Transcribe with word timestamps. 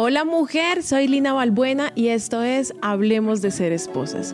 Hola 0.00 0.24
mujer, 0.24 0.84
soy 0.84 1.08
Lina 1.08 1.32
Balbuena 1.32 1.90
y 1.96 2.06
esto 2.06 2.44
es 2.44 2.72
Hablemos 2.82 3.42
de 3.42 3.50
ser 3.50 3.72
esposas. 3.72 4.32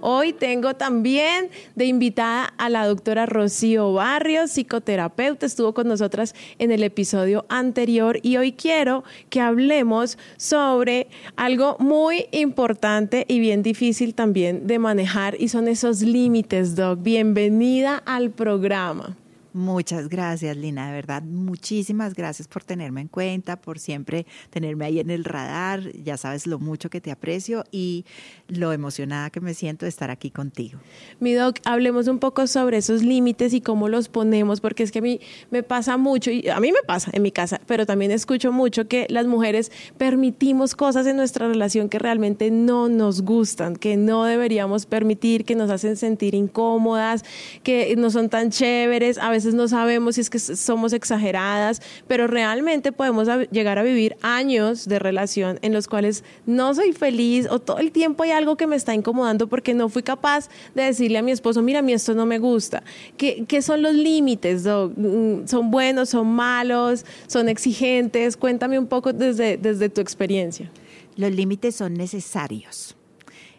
Hoy 0.00 0.32
tengo 0.32 0.72
también 0.72 1.50
de 1.74 1.84
invitada 1.84 2.44
a 2.56 2.70
la 2.70 2.86
doctora 2.86 3.26
Rocío 3.26 3.92
Barrios, 3.92 4.52
psicoterapeuta, 4.52 5.44
estuvo 5.44 5.74
con 5.74 5.86
nosotras 5.86 6.34
en 6.58 6.72
el 6.72 6.82
episodio 6.82 7.44
anterior 7.50 8.18
y 8.22 8.38
hoy 8.38 8.52
quiero 8.52 9.04
que 9.28 9.42
hablemos 9.42 10.16
sobre 10.38 11.08
algo 11.36 11.76
muy 11.78 12.24
importante 12.32 13.26
y 13.28 13.38
bien 13.38 13.62
difícil 13.62 14.14
también 14.14 14.66
de 14.66 14.78
manejar 14.78 15.36
y 15.38 15.48
son 15.48 15.68
esos 15.68 16.00
límites, 16.00 16.74
Doc. 16.74 17.02
Bienvenida 17.02 17.98
al 17.98 18.30
programa. 18.30 19.14
Muchas 19.54 20.08
gracias, 20.08 20.56
Lina, 20.56 20.88
de 20.88 20.92
verdad, 20.92 21.22
muchísimas 21.22 22.14
gracias 22.14 22.46
por 22.46 22.64
tenerme 22.64 23.00
en 23.00 23.08
cuenta, 23.08 23.60
por 23.60 23.78
siempre 23.78 24.26
tenerme 24.50 24.84
ahí 24.84 25.00
en 25.00 25.10
el 25.10 25.24
radar. 25.24 25.90
Ya 26.04 26.18
sabes 26.18 26.46
lo 26.46 26.58
mucho 26.58 26.90
que 26.90 27.00
te 27.00 27.10
aprecio 27.10 27.64
y 27.72 28.04
lo 28.46 28.72
emocionada 28.72 29.30
que 29.30 29.40
me 29.40 29.54
siento 29.54 29.86
de 29.86 29.88
estar 29.88 30.10
aquí 30.10 30.30
contigo. 30.30 30.78
Mi 31.18 31.32
doc, 31.32 31.56
hablemos 31.64 32.08
un 32.08 32.18
poco 32.18 32.46
sobre 32.46 32.76
esos 32.76 33.02
límites 33.02 33.54
y 33.54 33.62
cómo 33.62 33.88
los 33.88 34.08
ponemos, 34.08 34.60
porque 34.60 34.82
es 34.82 34.92
que 34.92 34.98
a 34.98 35.02
mí 35.02 35.18
me 35.50 35.62
pasa 35.62 35.96
mucho, 35.96 36.30
y 36.30 36.48
a 36.48 36.60
mí 36.60 36.70
me 36.70 36.82
pasa 36.86 37.10
en 37.14 37.22
mi 37.22 37.32
casa, 37.32 37.60
pero 37.66 37.86
también 37.86 38.10
escucho 38.10 38.52
mucho 38.52 38.86
que 38.86 39.06
las 39.08 39.26
mujeres 39.26 39.72
permitimos 39.96 40.74
cosas 40.74 41.06
en 41.06 41.16
nuestra 41.16 41.48
relación 41.48 41.88
que 41.88 41.98
realmente 41.98 42.50
no 42.50 42.90
nos 42.90 43.22
gustan, 43.22 43.76
que 43.76 43.96
no 43.96 44.24
deberíamos 44.24 44.84
permitir, 44.84 45.46
que 45.46 45.54
nos 45.54 45.70
hacen 45.70 45.96
sentir 45.96 46.34
incómodas, 46.34 47.24
que 47.62 47.94
no 47.96 48.10
son 48.10 48.28
tan 48.28 48.50
chéveres. 48.50 49.16
A 49.16 49.30
veces 49.30 49.37
no 49.46 49.68
sabemos 49.68 50.16
si 50.16 50.20
es 50.20 50.30
que 50.30 50.38
somos 50.38 50.92
exageradas, 50.92 51.80
pero 52.06 52.26
realmente 52.26 52.92
podemos 52.92 53.28
llegar 53.50 53.78
a 53.78 53.82
vivir 53.82 54.16
años 54.22 54.86
de 54.86 54.98
relación 54.98 55.58
en 55.62 55.72
los 55.72 55.88
cuales 55.88 56.24
no 56.46 56.74
soy 56.74 56.92
feliz 56.92 57.46
o 57.50 57.58
todo 57.58 57.78
el 57.78 57.92
tiempo 57.92 58.22
hay 58.22 58.30
algo 58.30 58.56
que 58.56 58.66
me 58.66 58.76
está 58.76 58.94
incomodando 58.94 59.46
porque 59.46 59.74
no 59.74 59.88
fui 59.88 60.02
capaz 60.02 60.48
de 60.74 60.82
decirle 60.82 61.18
a 61.18 61.22
mi 61.22 61.32
esposo, 61.32 61.62
mira, 61.62 61.80
a 61.80 61.82
mí 61.82 61.92
esto 61.92 62.14
no 62.14 62.26
me 62.26 62.38
gusta. 62.38 62.82
¿Qué, 63.16 63.44
qué 63.46 63.62
son 63.62 63.82
los 63.82 63.94
límites? 63.94 64.64
Mm, 64.64 65.46
¿Son 65.46 65.70
buenos, 65.70 66.10
son 66.10 66.26
malos, 66.28 67.04
son 67.26 67.48
exigentes? 67.48 68.36
Cuéntame 68.36 68.78
un 68.78 68.86
poco 68.86 69.12
desde, 69.12 69.56
desde 69.56 69.88
tu 69.88 70.00
experiencia. 70.00 70.70
Los 71.16 71.32
límites 71.32 71.74
son 71.76 71.94
necesarios 71.94 72.97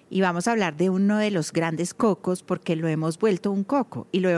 y 0.09 0.21
vamos 0.21 0.47
a 0.47 0.51
hablar 0.51 0.75
de 0.75 0.89
uno 0.89 1.17
de 1.17 1.31
los 1.31 1.51
grandes 1.51 1.93
cocos 1.93 2.43
porque 2.43 2.75
lo 2.75 2.87
hemos 2.87 3.19
vuelto 3.19 3.51
un 3.51 3.63
coco 3.63 4.07
y 4.11 4.19
lo 4.19 4.29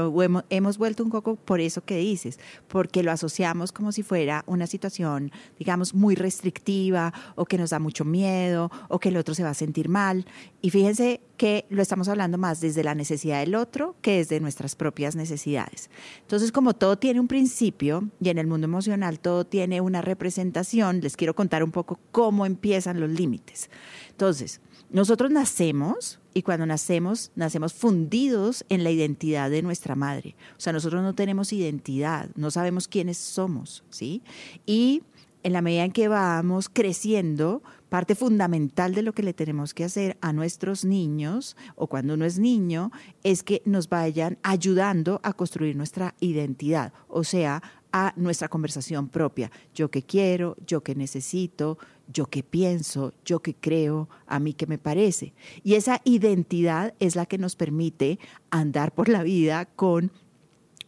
hemos, 0.49 0.77
vuelto 0.77 1.03
un 1.03 1.09
coco 1.09 1.35
por 1.35 1.61
eso 1.61 1.83
que 1.83 1.97
dices, 1.97 2.39
porque 2.67 3.03
lo 3.03 3.11
asociamos 3.11 3.71
como 3.71 3.91
si 3.91 4.03
fuera 4.03 4.43
una 4.47 4.67
situación, 4.67 5.31
digamos, 5.57 5.93
muy 5.93 6.15
restrictiva 6.15 7.13
o 7.35 7.45
que 7.45 7.57
nos 7.57 7.69
da 7.69 7.79
mucho 7.79 8.03
miedo 8.03 8.69
o 8.89 8.99
que 8.99 9.09
el 9.09 9.17
otro 9.17 9.33
se 9.33 9.43
va 9.43 9.51
a 9.51 9.53
sentir 9.53 9.87
mal. 9.87 10.25
Y 10.61 10.69
fíjense 10.71 11.21
que 11.37 11.65
lo 11.69 11.81
estamos 11.81 12.07
hablando 12.07 12.37
más 12.37 12.61
desde 12.61 12.83
la 12.83 12.93
necesidad 12.93 13.39
del 13.39 13.55
otro 13.55 13.95
que 14.01 14.17
desde 14.17 14.39
nuestras 14.39 14.75
propias 14.75 15.15
necesidades. 15.15 15.89
Entonces, 16.21 16.51
como 16.51 16.75
todo 16.75 16.97
tiene 16.97 17.19
un 17.19 17.27
principio 17.27 18.09
y 18.19 18.29
en 18.29 18.37
el 18.37 18.47
mundo 18.47 18.65
emocional 18.65 19.19
todo 19.19 19.45
tiene 19.45 19.81
una 19.81 20.01
representación, 20.01 21.01
les 21.01 21.17
quiero 21.17 21.33
contar 21.33 21.63
un 21.63 21.71
poco 21.71 21.99
cómo 22.11 22.45
empiezan 22.45 22.99
los 22.99 23.09
límites. 23.09 23.69
Entonces, 24.11 24.61
nosotros 24.91 25.31
nacemos 25.31 26.19
y 26.33 26.41
cuando 26.41 26.65
nacemos, 26.65 27.31
nacemos 27.35 27.73
fundidos 27.73 28.65
en 28.69 28.83
la 28.83 28.91
identidad 28.91 29.49
de 29.49 29.61
nuestra 29.61 29.95
madre. 29.95 30.35
O 30.57 30.59
sea, 30.59 30.73
nosotros 30.73 31.01
no 31.01 31.15
tenemos 31.15 31.53
identidad, 31.53 32.29
no 32.35 32.51
sabemos 32.51 32.87
quiénes 32.87 33.17
somos, 33.17 33.83
¿sí? 33.89 34.21
Y 34.65 35.03
en 35.43 35.53
la 35.53 35.61
medida 35.61 35.85
en 35.85 35.91
que 35.91 36.07
vamos 36.07 36.69
creciendo, 36.69 37.63
parte 37.89 38.15
fundamental 38.15 38.93
de 38.93 39.01
lo 39.01 39.13
que 39.13 39.23
le 39.23 39.33
tenemos 39.33 39.73
que 39.73 39.83
hacer 39.83 40.17
a 40.21 40.33
nuestros 40.33 40.85
niños 40.85 41.57
o 41.75 41.87
cuando 41.87 42.13
uno 42.13 42.25
es 42.25 42.37
niño 42.37 42.91
es 43.23 43.43
que 43.43 43.61
nos 43.65 43.89
vayan 43.89 44.37
ayudando 44.43 45.19
a 45.23 45.33
construir 45.33 45.75
nuestra 45.75 46.15
identidad, 46.19 46.93
o 47.07 47.23
sea, 47.23 47.61
a 47.91 48.13
nuestra 48.15 48.47
conversación 48.47 49.09
propia. 49.09 49.51
Yo 49.73 49.91
que 49.91 50.03
quiero, 50.03 50.55
yo 50.65 50.81
que 50.81 50.95
necesito, 50.95 51.77
yo 52.11 52.27
que 52.27 52.43
pienso, 52.43 53.13
yo 53.25 53.39
que 53.39 53.55
creo, 53.55 54.09
a 54.27 54.39
mí 54.39 54.53
que 54.53 54.67
me 54.67 54.77
parece. 54.77 55.33
Y 55.63 55.75
esa 55.75 56.01
identidad 56.03 56.93
es 56.99 57.15
la 57.15 57.25
que 57.25 57.37
nos 57.37 57.55
permite 57.55 58.19
andar 58.49 58.93
por 58.93 59.09
la 59.09 59.23
vida 59.23 59.65
con 59.65 60.11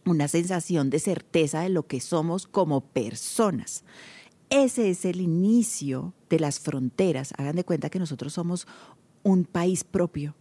una 0.04 0.28
sensación 0.28 0.90
de 0.90 0.98
certeza 0.98 1.60
de 1.60 1.70
lo 1.70 1.86
que 1.86 2.00
somos 2.00 2.46
como 2.46 2.82
personas. 2.82 3.84
Ese 4.50 4.90
es 4.90 5.04
el 5.04 5.20
inicio 5.20 6.12
de 6.28 6.40
las 6.40 6.60
fronteras. 6.60 7.32
Hagan 7.38 7.56
de 7.56 7.64
cuenta 7.64 7.90
que 7.90 7.98
nosotros 7.98 8.34
somos 8.34 8.66
un 9.22 9.44
país 9.44 9.84
propio 9.84 10.34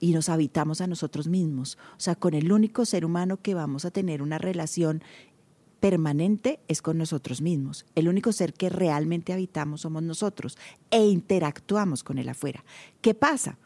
y 0.00 0.12
nos 0.12 0.28
habitamos 0.28 0.80
a 0.80 0.86
nosotros 0.86 1.28
mismos. 1.28 1.78
O 1.96 2.00
sea, 2.00 2.14
con 2.14 2.34
el 2.34 2.52
único 2.52 2.84
ser 2.84 3.04
humano 3.04 3.40
que 3.40 3.54
vamos 3.54 3.84
a 3.84 3.90
tener 3.90 4.22
una 4.22 4.38
relación 4.38 5.02
permanente 5.80 6.60
es 6.68 6.82
con 6.82 6.98
nosotros 6.98 7.40
mismos. 7.40 7.86
El 7.94 8.08
único 8.08 8.32
ser 8.32 8.52
que 8.52 8.68
realmente 8.68 9.32
habitamos 9.32 9.82
somos 9.82 10.02
nosotros 10.02 10.58
e 10.90 11.06
interactuamos 11.06 12.02
con 12.02 12.18
el 12.18 12.28
afuera. 12.28 12.64
¿Qué 13.00 13.14
pasa? 13.14 13.58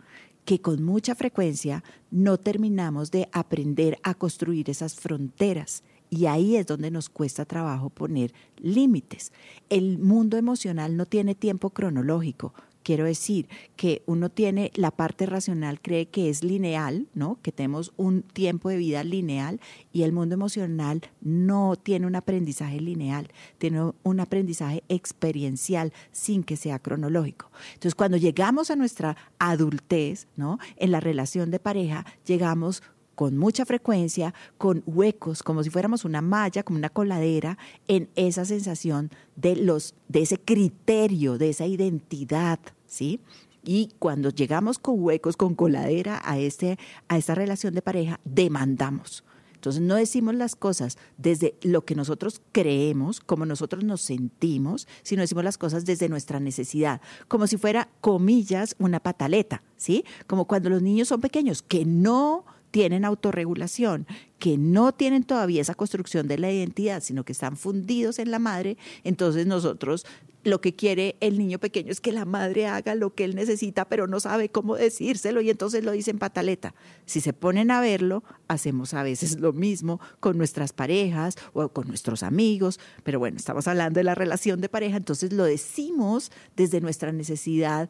Que 0.45 0.61
con 0.61 0.83
mucha 0.83 1.15
frecuencia 1.15 1.85
no 2.11 2.39
terminamos 2.39 3.11
de 3.11 3.29
aprender 3.33 3.99
a 4.03 4.15
construir 4.15 4.69
esas 4.71 4.95
fronteras 4.95 5.83
y 6.11 6.27
ahí 6.27 6.57
es 6.57 6.67
donde 6.67 6.91
nos 6.91 7.09
cuesta 7.09 7.47
trabajo 7.47 7.89
poner 7.89 8.35
límites. 8.59 9.33
El 9.71 9.99
mundo 9.99 10.37
emocional 10.37 10.95
no 10.97 11.07
tiene 11.07 11.35
tiempo 11.35 11.71
cronológico, 11.71 12.53
Quiero 12.83 13.05
decir 13.05 13.49
que 13.77 14.03
uno 14.07 14.29
tiene 14.29 14.71
la 14.75 14.91
parte 14.91 15.27
racional, 15.27 15.81
cree 15.81 16.07
que 16.07 16.29
es 16.29 16.43
lineal, 16.43 17.09
¿no? 17.15 17.39
Que 17.43 17.53
tenemos 17.53 17.93
un 17.97 18.23
tiempo 18.23 18.69
de 18.69 18.77
vida 18.77 19.05
lineal 19.05 19.61
y 19.93 20.03
el 20.03 20.13
mundo 20.13 20.35
emocional 20.35 21.03
no 21.21 21.77
tiene 21.77 22.07
un 22.07 22.17
aprendizaje 22.17 22.81
lineal, 22.81 23.29
tiene 23.59 23.93
un 24.03 24.21
aprendizaje 24.21 24.83
experiencial 24.89 25.93
sin 26.11 26.43
que 26.43 26.57
sea 26.57 26.79
cronológico. 26.79 27.51
Entonces, 27.75 27.95
cuando 27.95 28.17
llegamos 28.17 28.71
a 28.71 28.77
nuestra 28.77 29.17
adultez, 29.39 30.27
¿no? 30.37 30.59
En 30.77 30.91
la 30.91 31.01
relación 31.01 31.51
de 31.51 31.59
pareja, 31.59 32.05
llegamos 32.25 32.83
con 33.23 33.39
mucha 33.39 33.65
frecuencia, 33.65 34.35
con 34.59 34.83
huecos, 34.85 35.45
como 35.45 35.63
si 35.63 35.71
fuéramos 35.71 36.05
una 36.05 36.21
malla, 36.21 36.65
como 36.65 36.77
una 36.81 36.89
coladera, 36.89 37.57
en 37.87 38.09
esa 38.17 38.45
sensación 38.45 39.13
de, 39.37 39.55
los, 39.55 39.95
de 40.09 40.23
ese 40.23 40.41
criterio, 40.41 41.39
de 41.39 41.51
esa 41.51 41.65
identidad, 41.65 42.59
¿sí? 42.85 43.21
Y 43.63 43.91
cuando 44.01 44.31
llegamos 44.31 44.81
con 44.81 44.97
huecos, 44.99 45.37
con 45.37 45.55
coladera 45.55 46.21
a, 46.25 46.37
este, 46.41 46.81
a 47.07 47.17
esta 47.17 47.37
relación 47.37 47.75
de 47.75 47.83
pareja, 47.83 48.19
demandamos. 48.25 49.23
Entonces 49.55 49.83
no 49.83 49.95
decimos 49.95 50.35
las 50.35 50.57
cosas 50.57 50.99
desde 51.17 51.55
lo 51.63 51.85
que 51.85 51.95
nosotros 51.95 52.43
creemos, 52.51 53.21
como 53.21 53.47
nosotros 53.47 53.85
nos 53.85 54.01
sentimos, 54.01 54.89
sino 55.05 55.23
decimos 55.23 55.45
las 55.45 55.59
cosas 55.59 55.85
desde 55.85 56.09
nuestra 56.09 56.41
necesidad, 56.41 57.01
como 57.29 57.47
si 57.47 57.57
fuera, 57.57 57.89
comillas, 58.01 58.75
una 58.81 58.99
pataleta, 58.99 59.63
¿sí? 59.77 60.05
Como 60.27 60.49
cuando 60.49 60.71
los 60.71 60.83
niños 60.83 61.07
son 61.07 61.21
pequeños, 61.21 61.63
que 61.63 61.85
no 61.85 62.45
tienen 62.73 63.05
autorregulación, 63.05 64.07
que 64.41 64.59
no 64.59 64.93
tienen 64.93 65.23
todavía 65.23 65.61
esa 65.61 65.77
construcción 65.77 66.27
de 66.27 66.39
la 66.39 66.51
identidad, 66.51 67.01
sino 67.01 67.25
que 67.25 67.31
están 67.31 67.57
fundidos 67.57 68.19
en 68.19 68.33
la 68.33 68.41
madre, 68.41 68.77
entonces 69.05 69.47
nosotros 69.47 70.05
lo 70.45 70.61
que 70.61 70.75
quiere 70.75 71.15
el 71.21 71.39
niño 71.39 71.61
pequeño 71.61 71.93
es 71.93 72.01
que 72.01 72.11
la 72.11 72.25
madre 72.25 72.67
haga 72.67 72.95
lo 72.95 73.15
que 73.15 73.25
él 73.25 73.37
necesita, 73.37 73.85
pero 73.85 74.07
no 74.09 74.19
sabe 74.19 74.49
cómo 74.49 74.75
decírselo 74.75 75.41
y 75.41 75.51
entonces 75.51 75.85
lo 75.85 75.93
dicen 75.93 76.19
pataleta. 76.19 76.75
Si 77.07 77.21
se 77.21 77.33
ponen 77.33 77.71
a 77.71 77.81
verlo, 77.81 78.25
hacemos 78.49 78.95
a 78.95 79.05
veces 79.05 79.39
lo 79.39 79.53
mismo 79.53 80.01
con 80.19 80.39
nuestras 80.39 80.73
parejas 80.73 81.37
o 81.53 81.69
con 81.69 81.87
nuestros 81.87 82.25
amigos, 82.25 82.81
pero 83.05 83.19
bueno, 83.21 83.37
estamos 83.37 83.69
hablando 83.69 84.01
de 84.01 84.05
la 84.05 84.17
relación 84.17 84.61
de 84.61 84.69
pareja, 84.69 84.97
entonces 84.97 85.33
lo 85.33 85.45
decimos 85.45 86.33
desde 86.57 86.81
nuestra 86.81 87.13
necesidad 87.13 87.89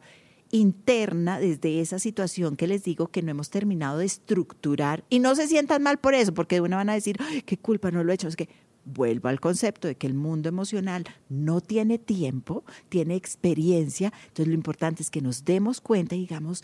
interna 0.53 1.39
desde 1.39 1.81
esa 1.81 1.97
situación 1.97 2.55
que 2.55 2.67
les 2.67 2.83
digo 2.83 3.07
que 3.07 3.23
no 3.23 3.31
hemos 3.31 3.49
terminado 3.49 3.97
de 3.97 4.05
estructurar. 4.05 5.03
Y 5.09 5.17
no 5.17 5.33
se 5.35 5.47
sientan 5.47 5.81
mal 5.81 5.97
por 5.97 6.13
eso, 6.13 6.33
porque 6.33 6.55
de 6.55 6.61
una 6.61 6.77
van 6.77 6.89
a 6.89 6.93
decir, 6.93 7.17
qué 7.45 7.57
culpa, 7.57 7.89
no 7.89 8.03
lo 8.03 8.11
he 8.11 8.15
hecho. 8.15 8.27
Es 8.27 8.35
que 8.35 8.49
vuelvo 8.85 9.29
al 9.29 9.39
concepto 9.39 9.87
de 9.87 9.95
que 9.95 10.05
el 10.05 10.13
mundo 10.13 10.49
emocional 10.49 11.05
no 11.27 11.59
tiene 11.59 11.97
tiempo, 11.97 12.63
tiene 12.89 13.15
experiencia, 13.15 14.13
entonces 14.27 14.47
lo 14.47 14.53
importante 14.53 15.01
es 15.01 15.09
que 15.09 15.21
nos 15.21 15.43
demos 15.43 15.81
cuenta 15.81 16.15
y 16.15 16.19
digamos, 16.19 16.63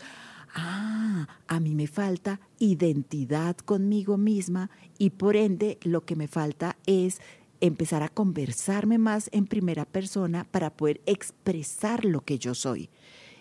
ah, 0.54 1.26
a 1.48 1.60
mí 1.60 1.74
me 1.74 1.88
falta 1.88 2.40
identidad 2.60 3.56
conmigo 3.56 4.18
misma 4.18 4.70
y 4.98 5.10
por 5.10 5.34
ende 5.34 5.78
lo 5.82 6.04
que 6.04 6.14
me 6.14 6.28
falta 6.28 6.76
es 6.86 7.20
empezar 7.60 8.04
a 8.04 8.08
conversarme 8.08 8.98
más 8.98 9.28
en 9.32 9.46
primera 9.46 9.84
persona 9.84 10.46
para 10.50 10.70
poder 10.70 11.00
expresar 11.06 12.04
lo 12.04 12.20
que 12.20 12.38
yo 12.38 12.54
soy 12.54 12.88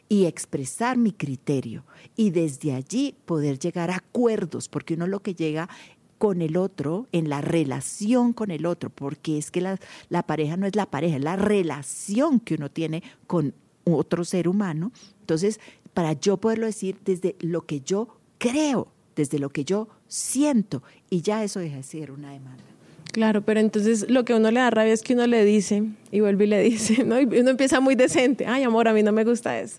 y 0.09 0.25
expresar 0.25 0.97
mi 0.97 1.11
criterio 1.11 1.85
y 2.15 2.31
desde 2.31 2.73
allí 2.73 3.15
poder 3.25 3.59
llegar 3.59 3.91
a 3.91 3.97
acuerdos, 3.97 4.67
porque 4.67 4.95
uno 4.95 5.07
lo 5.07 5.21
que 5.21 5.35
llega 5.35 5.69
con 6.17 6.41
el 6.41 6.57
otro, 6.57 7.07
en 7.13 7.29
la 7.29 7.39
relación 7.39 8.33
con 8.33 8.51
el 8.51 8.65
otro, 8.65 8.89
porque 8.89 9.37
es 9.37 9.51
que 9.51 9.61
la, 9.61 9.79
la 10.09 10.23
pareja 10.23 10.57
no 10.57 10.65
es 10.65 10.75
la 10.75 10.87
pareja, 10.87 11.15
es 11.15 11.23
la 11.23 11.37
relación 11.37 12.41
que 12.41 12.55
uno 12.55 12.69
tiene 12.69 13.03
con 13.25 13.53
otro 13.85 14.25
ser 14.25 14.49
humano. 14.49 14.91
Entonces, 15.21 15.61
para 15.93 16.13
yo 16.13 16.37
poderlo 16.37 16.65
decir 16.65 16.97
desde 17.05 17.35
lo 17.39 17.65
que 17.65 17.81
yo 17.81 18.19
creo, 18.37 18.91
desde 19.15 19.39
lo 19.39 19.49
que 19.49 19.63
yo 19.63 19.87
siento, 20.07 20.83
y 21.09 21.21
ya 21.21 21.43
eso 21.43 21.59
deja 21.59 21.77
de 21.77 21.83
ser 21.83 22.11
una 22.11 22.31
demanda. 22.31 22.68
Claro, 23.11 23.41
pero 23.41 23.59
entonces 23.59 24.07
lo 24.09 24.23
que 24.23 24.35
uno 24.35 24.51
le 24.51 24.59
da 24.59 24.69
rabia 24.69 24.93
es 24.93 25.01
que 25.01 25.13
uno 25.13 25.25
le 25.25 25.43
dice 25.43 25.83
y 26.11 26.19
vuelve 26.19 26.43
y 26.43 26.47
le 26.47 26.61
dice, 26.61 27.03
¿no? 27.03 27.19
Y 27.19 27.25
uno 27.25 27.49
empieza 27.49 27.79
muy 27.79 27.95
decente, 27.95 28.45
ay 28.45 28.63
amor, 28.63 28.87
a 28.87 28.93
mí 28.93 29.01
no 29.01 29.11
me 29.11 29.23
gusta 29.23 29.59
eso, 29.59 29.77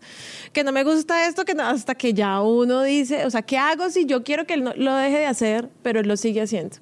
que 0.53 0.65
no 0.65 0.73
me 0.73 0.83
gusta 0.83 1.29
esto, 1.29 1.45
que 1.45 1.55
no, 1.55 1.63
hasta 1.63 1.95
que 1.95 2.13
ya 2.13 2.41
uno 2.41 2.83
dice, 2.83 3.25
o 3.27 3.31
sea, 3.31 3.43
¿qué 3.43 3.57
hago 3.57 3.89
si 3.91 4.05
yo 4.05 4.25
quiero 4.25 4.47
que 4.47 4.55
él 4.55 4.65
no, 4.65 4.73
lo 4.75 4.97
deje 4.97 5.19
de 5.19 5.27
hacer, 5.27 5.71
pero 5.83 6.01
él 6.01 6.09
lo 6.09 6.17
sigue 6.17 6.43
haciendo? 6.43 6.79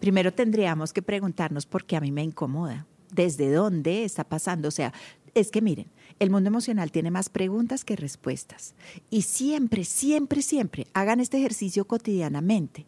Primero 0.00 0.32
tendríamos 0.32 0.94
que 0.94 1.02
preguntarnos 1.02 1.66
por 1.66 1.84
qué 1.84 1.96
a 1.96 2.00
mí 2.00 2.10
me 2.10 2.22
incomoda, 2.22 2.86
desde 3.12 3.52
dónde 3.52 4.04
está 4.04 4.24
pasando, 4.24 4.68
o 4.68 4.72
sea, 4.72 4.94
es 5.34 5.50
que 5.50 5.60
miren, 5.60 5.86
el 6.18 6.30
mundo 6.30 6.48
emocional 6.48 6.90
tiene 6.90 7.10
más 7.10 7.28
preguntas 7.28 7.84
que 7.84 7.96
respuestas 7.96 8.74
y 9.10 9.22
siempre, 9.22 9.84
siempre, 9.84 10.40
siempre 10.40 10.86
hagan 10.94 11.20
este 11.20 11.38
ejercicio 11.38 11.84
cotidianamente. 11.84 12.86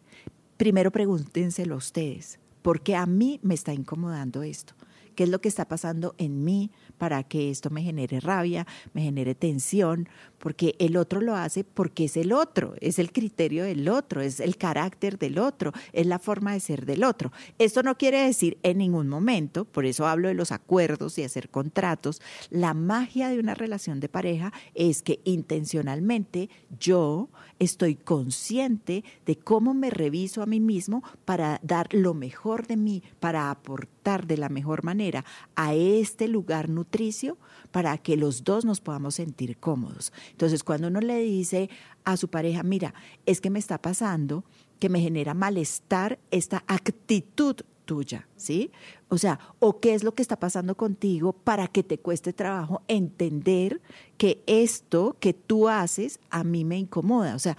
Primero 0.57 0.91
pregúntenselo 0.91 1.75
a 1.75 1.77
ustedes 1.77 2.39
porque 2.63 2.95
a 2.95 3.05
mí 3.05 3.39
me 3.43 3.53
está 3.53 3.71
incomodando 3.73 4.41
esto. 4.41 4.73
¿Qué 5.15 5.25
es 5.25 5.29
lo 5.29 5.41
que 5.41 5.49
está 5.49 5.67
pasando 5.67 6.15
en 6.17 6.43
mí 6.43 6.71
para 6.97 7.23
que 7.23 7.51
esto 7.51 7.69
me 7.69 7.83
genere 7.83 8.19
rabia, 8.19 8.65
me 8.93 9.01
genere 9.01 9.35
tensión? 9.35 10.09
Porque 10.39 10.75
el 10.79 10.97
otro 10.97 11.21
lo 11.21 11.35
hace 11.35 11.63
porque 11.63 12.05
es 12.05 12.17
el 12.17 12.31
otro, 12.33 12.73
es 12.81 12.99
el 12.99 13.11
criterio 13.11 13.63
del 13.63 13.87
otro, 13.89 14.21
es 14.21 14.39
el 14.39 14.57
carácter 14.57 15.19
del 15.19 15.37
otro, 15.37 15.71
es 15.91 16.07
la 16.07 16.19
forma 16.19 16.53
de 16.53 16.59
ser 16.59 16.85
del 16.85 17.03
otro. 17.03 17.31
Esto 17.59 17.83
no 17.83 17.95
quiere 17.95 18.25
decir 18.25 18.57
en 18.63 18.79
ningún 18.79 19.07
momento, 19.07 19.65
por 19.65 19.85
eso 19.85 20.07
hablo 20.07 20.29
de 20.29 20.33
los 20.33 20.51
acuerdos 20.51 21.17
y 21.17 21.23
hacer 21.23 21.49
contratos, 21.49 22.21
la 22.49 22.73
magia 22.73 23.29
de 23.29 23.39
una 23.39 23.53
relación 23.53 23.99
de 23.99 24.09
pareja 24.09 24.51
es 24.73 25.03
que 25.03 25.19
intencionalmente 25.25 26.49
yo 26.79 27.29
estoy 27.63 27.95
consciente 27.95 29.03
de 29.25 29.37
cómo 29.37 29.73
me 29.73 29.89
reviso 29.89 30.41
a 30.41 30.45
mí 30.45 30.59
mismo 30.59 31.03
para 31.25 31.59
dar 31.63 31.93
lo 31.93 32.13
mejor 32.13 32.67
de 32.67 32.77
mí, 32.77 33.03
para 33.19 33.49
aportar 33.49 34.27
de 34.27 34.37
la 34.37 34.49
mejor 34.49 34.83
manera 34.83 35.25
a 35.55 35.73
este 35.73 36.27
lugar 36.27 36.69
nutricio 36.69 37.37
para 37.71 37.97
que 37.97 38.17
los 38.17 38.43
dos 38.43 38.65
nos 38.65 38.81
podamos 38.81 39.15
sentir 39.15 39.57
cómodos. 39.57 40.13
Entonces, 40.31 40.63
cuando 40.63 40.87
uno 40.87 41.01
le 41.01 41.19
dice 41.19 41.69
a 42.03 42.17
su 42.17 42.27
pareja, 42.27 42.63
mira, 42.63 42.93
es 43.25 43.41
que 43.41 43.49
me 43.49 43.59
está 43.59 43.81
pasando 43.81 44.43
que 44.79 44.89
me 44.89 44.99
genera 44.99 45.33
malestar 45.33 46.19
esta 46.29 46.63
actitud 46.67 47.55
tuya, 47.85 48.27
¿sí? 48.35 48.71
O 49.09 49.17
sea, 49.17 49.39
o 49.59 49.79
qué 49.79 49.93
es 49.93 50.03
lo 50.03 50.13
que 50.13 50.21
está 50.21 50.37
pasando 50.37 50.75
contigo 50.75 51.33
para 51.33 51.67
que 51.67 51.83
te 51.83 51.97
cueste 51.97 52.33
trabajo 52.33 52.81
entender 52.87 53.81
que 54.17 54.43
esto 54.47 55.17
que 55.19 55.33
tú 55.33 55.69
haces 55.69 56.19
a 56.29 56.43
mí 56.43 56.65
me 56.65 56.77
incomoda, 56.77 57.35
o 57.35 57.39
sea, 57.39 57.57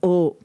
o 0.00 0.36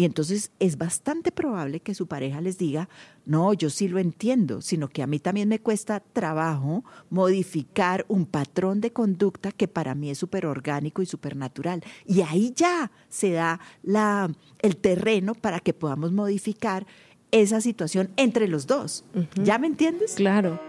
y 0.00 0.04
entonces 0.04 0.52
es 0.60 0.78
bastante 0.78 1.32
probable 1.32 1.80
que 1.80 1.92
su 1.92 2.06
pareja 2.06 2.40
les 2.40 2.56
diga, 2.56 2.88
no, 3.26 3.52
yo 3.52 3.68
sí 3.68 3.88
lo 3.88 3.98
entiendo, 3.98 4.62
sino 4.62 4.86
que 4.86 5.02
a 5.02 5.08
mí 5.08 5.18
también 5.18 5.48
me 5.48 5.58
cuesta 5.58 5.98
trabajo 5.98 6.84
modificar 7.10 8.06
un 8.06 8.24
patrón 8.24 8.80
de 8.80 8.92
conducta 8.92 9.50
que 9.50 9.66
para 9.66 9.96
mí 9.96 10.08
es 10.08 10.18
súper 10.18 10.46
orgánico 10.46 11.02
y 11.02 11.06
súper 11.06 11.34
natural. 11.34 11.82
Y 12.06 12.20
ahí 12.20 12.52
ya 12.54 12.92
se 13.08 13.32
da 13.32 13.58
la, 13.82 14.30
el 14.60 14.76
terreno 14.76 15.34
para 15.34 15.58
que 15.58 15.74
podamos 15.74 16.12
modificar 16.12 16.86
esa 17.30 17.60
situación 17.60 18.10
entre 18.16 18.48
los 18.48 18.66
dos. 18.66 19.04
¿Ya 19.42 19.58
me 19.58 19.66
entiendes? 19.66 20.14
Claro. 20.14 20.60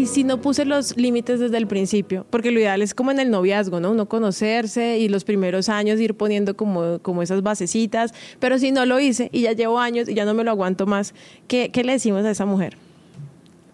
Y 0.00 0.06
si 0.06 0.24
no 0.24 0.40
puse 0.40 0.64
los 0.64 0.96
límites 0.96 1.40
desde 1.40 1.58
el 1.58 1.66
principio, 1.66 2.24
porque 2.30 2.50
lo 2.50 2.58
ideal 2.58 2.80
es 2.80 2.94
como 2.94 3.10
en 3.10 3.20
el 3.20 3.30
noviazgo, 3.30 3.80
¿no? 3.80 3.90
Uno 3.90 4.08
conocerse 4.08 4.98
y 4.98 5.10
los 5.10 5.24
primeros 5.24 5.68
años 5.68 6.00
ir 6.00 6.14
poniendo 6.14 6.56
como, 6.56 7.00
como 7.00 7.22
esas 7.22 7.42
basecitas, 7.42 8.14
pero 8.38 8.58
si 8.58 8.72
no 8.72 8.86
lo 8.86 8.98
hice 8.98 9.28
y 9.30 9.42
ya 9.42 9.52
llevo 9.52 9.78
años 9.78 10.08
y 10.08 10.14
ya 10.14 10.24
no 10.24 10.32
me 10.32 10.42
lo 10.42 10.52
aguanto 10.52 10.86
más, 10.86 11.12
¿qué, 11.48 11.68
qué 11.70 11.84
le 11.84 11.92
decimos 11.92 12.24
a 12.24 12.30
esa 12.30 12.46
mujer? 12.46 12.78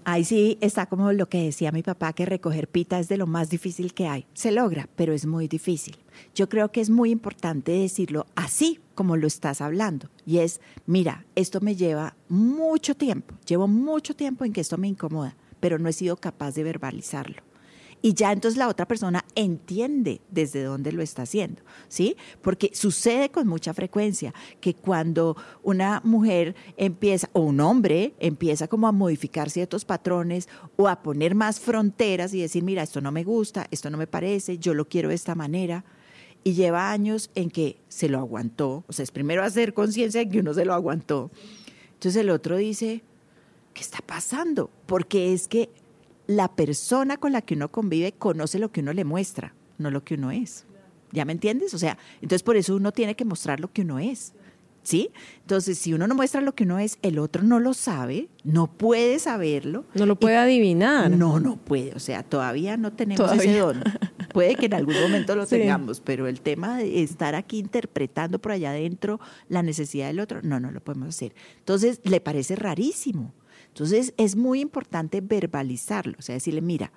Ahí 0.04 0.24
sí 0.24 0.58
está 0.60 0.86
como 0.86 1.12
lo 1.12 1.28
que 1.28 1.44
decía 1.44 1.70
mi 1.70 1.84
papá, 1.84 2.12
que 2.12 2.26
recoger 2.26 2.66
pita 2.66 2.98
es 2.98 3.08
de 3.08 3.18
lo 3.18 3.28
más 3.28 3.48
difícil 3.48 3.94
que 3.94 4.08
hay. 4.08 4.26
Se 4.34 4.50
logra, 4.50 4.88
pero 4.96 5.12
es 5.12 5.26
muy 5.26 5.46
difícil. 5.46 5.96
Yo 6.34 6.48
creo 6.48 6.72
que 6.72 6.80
es 6.80 6.90
muy 6.90 7.10
importante 7.10 7.70
decirlo 7.70 8.26
así 8.34 8.80
como 8.96 9.16
lo 9.16 9.28
estás 9.28 9.60
hablando. 9.60 10.08
Y 10.24 10.38
es, 10.38 10.60
mira, 10.86 11.24
esto 11.36 11.60
me 11.60 11.76
lleva 11.76 12.16
mucho 12.28 12.96
tiempo, 12.96 13.34
llevo 13.46 13.68
mucho 13.68 14.16
tiempo 14.16 14.44
en 14.44 14.52
que 14.52 14.60
esto 14.60 14.76
me 14.76 14.88
incomoda 14.88 15.36
pero 15.60 15.78
no 15.78 15.88
he 15.88 15.92
sido 15.92 16.16
capaz 16.16 16.54
de 16.54 16.64
verbalizarlo. 16.64 17.42
Y 18.02 18.14
ya 18.14 18.30
entonces 18.30 18.58
la 18.58 18.68
otra 18.68 18.86
persona 18.86 19.24
entiende 19.34 20.20
desde 20.30 20.62
dónde 20.62 20.92
lo 20.92 21.02
está 21.02 21.22
haciendo, 21.22 21.62
¿sí? 21.88 22.16
Porque 22.42 22.70
sucede 22.74 23.30
con 23.30 23.48
mucha 23.48 23.74
frecuencia 23.74 24.34
que 24.60 24.74
cuando 24.74 25.36
una 25.62 26.00
mujer 26.04 26.54
empieza, 26.76 27.28
o 27.32 27.40
un 27.40 27.58
hombre 27.60 28.14
empieza 28.20 28.68
como 28.68 28.86
a 28.86 28.92
modificar 28.92 29.50
ciertos 29.50 29.84
patrones 29.84 30.48
o 30.76 30.88
a 30.88 31.02
poner 31.02 31.34
más 31.34 31.58
fronteras 31.58 32.34
y 32.34 32.40
decir, 32.40 32.62
mira, 32.62 32.82
esto 32.82 33.00
no 33.00 33.10
me 33.12 33.24
gusta, 33.24 33.66
esto 33.70 33.90
no 33.90 33.98
me 33.98 34.06
parece, 34.06 34.58
yo 34.58 34.74
lo 34.74 34.86
quiero 34.86 35.08
de 35.08 35.14
esta 35.14 35.34
manera, 35.34 35.84
y 36.44 36.52
lleva 36.52 36.92
años 36.92 37.30
en 37.34 37.50
que 37.50 37.80
se 37.88 38.08
lo 38.08 38.18
aguantó, 38.18 38.84
o 38.86 38.92
sea, 38.92 39.02
es 39.02 39.10
primero 39.10 39.42
hacer 39.42 39.74
conciencia 39.74 40.20
de 40.20 40.28
que 40.28 40.38
uno 40.38 40.54
se 40.54 40.64
lo 40.64 40.74
aguantó. 40.74 41.32
Entonces 41.94 42.20
el 42.20 42.30
otro 42.30 42.56
dice, 42.56 43.02
¿qué 43.76 43.82
está 43.82 43.98
pasando? 43.98 44.70
Porque 44.86 45.34
es 45.34 45.48
que 45.48 45.68
la 46.26 46.48
persona 46.48 47.18
con 47.18 47.32
la 47.32 47.42
que 47.42 47.54
uno 47.54 47.70
convive 47.70 48.12
conoce 48.12 48.58
lo 48.58 48.72
que 48.72 48.80
uno 48.80 48.94
le 48.94 49.04
muestra, 49.04 49.54
no 49.76 49.90
lo 49.90 50.02
que 50.02 50.14
uno 50.14 50.30
es. 50.30 50.64
¿Ya 51.12 51.26
me 51.26 51.32
entiendes? 51.32 51.74
O 51.74 51.78
sea, 51.78 51.98
entonces 52.22 52.42
por 52.42 52.56
eso 52.56 52.74
uno 52.74 52.90
tiene 52.90 53.14
que 53.14 53.26
mostrar 53.26 53.60
lo 53.60 53.70
que 53.70 53.82
uno 53.82 53.98
es. 53.98 54.32
¿Sí? 54.82 55.10
Entonces, 55.40 55.78
si 55.78 55.92
uno 55.92 56.06
no 56.06 56.14
muestra 56.14 56.40
lo 56.40 56.54
que 56.54 56.62
uno 56.62 56.78
es, 56.78 56.98
el 57.02 57.18
otro 57.18 57.42
no 57.42 57.58
lo 57.58 57.74
sabe, 57.74 58.28
no 58.44 58.68
puede 58.68 59.18
saberlo. 59.18 59.84
No 59.94 60.06
lo 60.06 60.14
puede 60.14 60.36
adivinar. 60.36 61.10
No, 61.10 61.40
no 61.40 61.56
puede. 61.56 61.92
O 61.94 61.98
sea, 61.98 62.22
todavía 62.22 62.76
no 62.76 62.92
tenemos 62.92 63.32
ese 63.32 63.58
don. 63.58 63.82
Puede 64.32 64.54
que 64.54 64.66
en 64.66 64.74
algún 64.74 64.94
momento 65.00 65.34
lo 65.34 65.44
tengamos, 65.48 66.00
pero 66.00 66.28
el 66.28 66.40
tema 66.40 66.78
de 66.78 67.02
estar 67.02 67.34
aquí 67.34 67.58
interpretando 67.58 68.38
por 68.38 68.52
allá 68.52 68.70
adentro 68.70 69.18
la 69.48 69.64
necesidad 69.64 70.06
del 70.06 70.20
otro, 70.20 70.40
no, 70.42 70.60
no 70.60 70.70
lo 70.70 70.80
podemos 70.80 71.08
hacer. 71.08 71.34
Entonces, 71.58 72.00
le 72.04 72.20
parece 72.20 72.54
rarísimo. 72.54 73.34
Entonces 73.76 74.14
es 74.16 74.36
muy 74.36 74.60
importante 74.60 75.20
verbalizarlo, 75.20 76.14
o 76.18 76.22
sea, 76.22 76.34
decirle, 76.34 76.62
mira, 76.62 76.92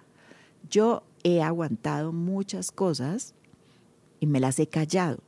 yo 0.70 1.04
he 1.26 1.42
aguantado 1.42 2.14
muchas 2.14 2.72
cosas 2.72 3.36
y 4.22 4.28
me 4.28 4.40
las 4.40 4.60
he 4.60 4.68
callado. 4.68 5.20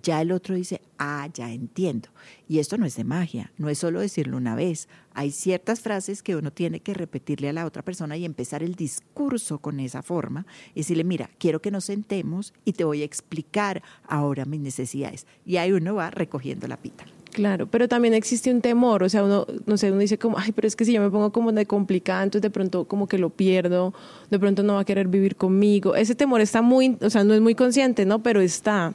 Ya 0.00 0.20
el 0.20 0.30
otro 0.30 0.54
dice, 0.54 0.80
ah, 0.98 1.28
ya 1.34 1.50
entiendo. 1.50 2.08
Y 2.46 2.60
esto 2.60 2.78
no 2.78 2.86
es 2.86 2.94
de 2.94 3.02
magia, 3.02 3.50
no 3.58 3.68
es 3.68 3.78
solo 3.78 3.98
decirlo 3.98 4.36
una 4.36 4.54
vez. 4.54 4.88
Hay 5.12 5.32
ciertas 5.32 5.80
frases 5.80 6.22
que 6.22 6.36
uno 6.36 6.52
tiene 6.52 6.78
que 6.78 6.94
repetirle 6.94 7.48
a 7.48 7.52
la 7.52 7.66
otra 7.66 7.82
persona 7.82 8.16
y 8.16 8.24
empezar 8.24 8.62
el 8.62 8.76
discurso 8.76 9.58
con 9.58 9.80
esa 9.80 10.04
forma. 10.04 10.46
Y 10.72 10.82
decirle, 10.82 11.02
mira, 11.02 11.30
quiero 11.38 11.60
que 11.60 11.72
nos 11.72 11.86
sentemos 11.86 12.54
y 12.64 12.74
te 12.74 12.84
voy 12.84 13.02
a 13.02 13.06
explicar 13.06 13.82
ahora 14.06 14.44
mis 14.44 14.60
necesidades. 14.60 15.26
Y 15.44 15.56
ahí 15.56 15.72
uno 15.72 15.96
va 15.96 16.10
recogiendo 16.10 16.68
la 16.68 16.76
pita. 16.76 17.06
Claro, 17.32 17.66
pero 17.66 17.88
también 17.88 18.12
existe 18.12 18.52
un 18.52 18.60
temor, 18.60 19.02
o 19.02 19.08
sea, 19.08 19.24
uno, 19.24 19.46
no 19.64 19.78
sé, 19.78 19.90
uno 19.90 20.00
dice 20.00 20.18
como, 20.18 20.38
ay, 20.38 20.52
pero 20.52 20.68
es 20.68 20.76
que 20.76 20.84
si 20.84 20.92
yo 20.92 21.00
me 21.00 21.08
pongo 21.08 21.32
como 21.32 21.50
de 21.50 21.64
complicada, 21.64 22.22
entonces 22.22 22.42
de 22.42 22.50
pronto 22.50 22.84
como 22.84 23.06
que 23.06 23.16
lo 23.16 23.30
pierdo, 23.30 23.94
de 24.30 24.38
pronto 24.38 24.62
no 24.62 24.74
va 24.74 24.80
a 24.80 24.84
querer 24.84 25.08
vivir 25.08 25.36
conmigo. 25.36 25.96
Ese 25.96 26.14
temor 26.14 26.42
está 26.42 26.60
muy, 26.60 26.98
o 27.00 27.08
sea, 27.08 27.24
no 27.24 27.32
es 27.32 27.40
muy 27.40 27.54
consciente, 27.54 28.04
¿no? 28.04 28.22
Pero 28.22 28.42
está. 28.42 28.92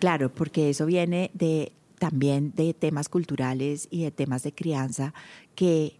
Claro, 0.00 0.32
porque 0.34 0.68
eso 0.70 0.84
viene 0.84 1.30
de 1.32 1.72
también 2.00 2.52
de 2.56 2.74
temas 2.74 3.08
culturales 3.08 3.86
y 3.90 4.02
de 4.02 4.10
temas 4.10 4.42
de 4.42 4.52
crianza 4.52 5.14
que 5.54 5.94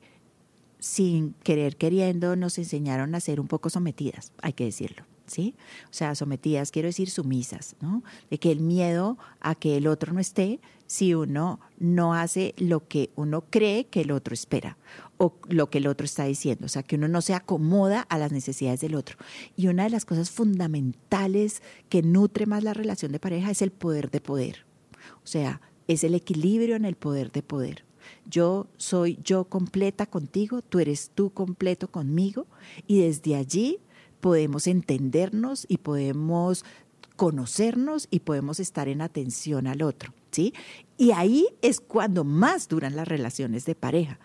sin 0.80 1.34
querer 1.44 1.76
queriendo 1.76 2.34
nos 2.34 2.58
enseñaron 2.58 3.14
a 3.14 3.20
ser 3.20 3.40
un 3.40 3.46
poco 3.46 3.70
sometidas, 3.70 4.32
hay 4.42 4.52
que 4.54 4.64
decirlo. 4.64 5.04
¿Sí? 5.26 5.54
O 5.84 5.92
sea, 5.92 6.14
sometidas, 6.14 6.70
quiero 6.70 6.88
decir 6.88 7.10
sumisas, 7.10 7.76
¿no? 7.80 8.02
De 8.30 8.38
que 8.38 8.50
el 8.50 8.60
miedo 8.60 9.18
a 9.40 9.54
que 9.54 9.76
el 9.76 9.86
otro 9.86 10.12
no 10.12 10.20
esté 10.20 10.60
si 10.86 11.14
uno 11.14 11.60
no 11.78 12.14
hace 12.14 12.54
lo 12.58 12.86
que 12.86 13.10
uno 13.16 13.44
cree 13.50 13.86
que 13.86 14.02
el 14.02 14.12
otro 14.12 14.34
espera 14.34 14.78
o 15.18 15.38
lo 15.48 15.70
que 15.70 15.78
el 15.78 15.86
otro 15.86 16.04
está 16.04 16.24
diciendo, 16.24 16.66
o 16.66 16.68
sea, 16.68 16.82
que 16.82 16.96
uno 16.96 17.08
no 17.08 17.22
se 17.22 17.34
acomoda 17.34 18.02
a 18.02 18.18
las 18.18 18.32
necesidades 18.32 18.80
del 18.80 18.94
otro. 18.94 19.16
Y 19.56 19.68
una 19.68 19.84
de 19.84 19.90
las 19.90 20.04
cosas 20.04 20.30
fundamentales 20.30 21.62
que 21.88 22.02
nutre 22.02 22.46
más 22.46 22.62
la 22.62 22.74
relación 22.74 23.12
de 23.12 23.20
pareja 23.20 23.50
es 23.50 23.62
el 23.62 23.72
poder 23.72 24.10
de 24.10 24.20
poder. 24.20 24.66
O 25.24 25.26
sea, 25.26 25.60
es 25.88 26.04
el 26.04 26.14
equilibrio 26.14 26.76
en 26.76 26.84
el 26.84 26.96
poder 26.96 27.32
de 27.32 27.42
poder. 27.42 27.84
Yo 28.28 28.68
soy 28.76 29.18
yo 29.22 29.44
completa 29.44 30.06
contigo, 30.06 30.62
tú 30.62 30.78
eres 30.78 31.10
tú 31.14 31.30
completo 31.30 31.88
conmigo 31.90 32.46
y 32.86 33.00
desde 33.00 33.34
allí 33.36 33.78
podemos 34.20 34.66
entendernos 34.66 35.66
y 35.68 35.78
podemos 35.78 36.64
conocernos 37.16 38.08
y 38.10 38.20
podemos 38.20 38.60
estar 38.60 38.88
en 38.88 39.00
atención 39.00 39.66
al 39.66 39.82
otro, 39.82 40.12
¿sí? 40.30 40.52
Y 40.98 41.12
ahí 41.12 41.46
es 41.62 41.80
cuando 41.80 42.24
más 42.24 42.68
duran 42.68 42.94
las 42.94 43.08
relaciones 43.08 43.64
de 43.64 43.74
pareja. 43.74 44.18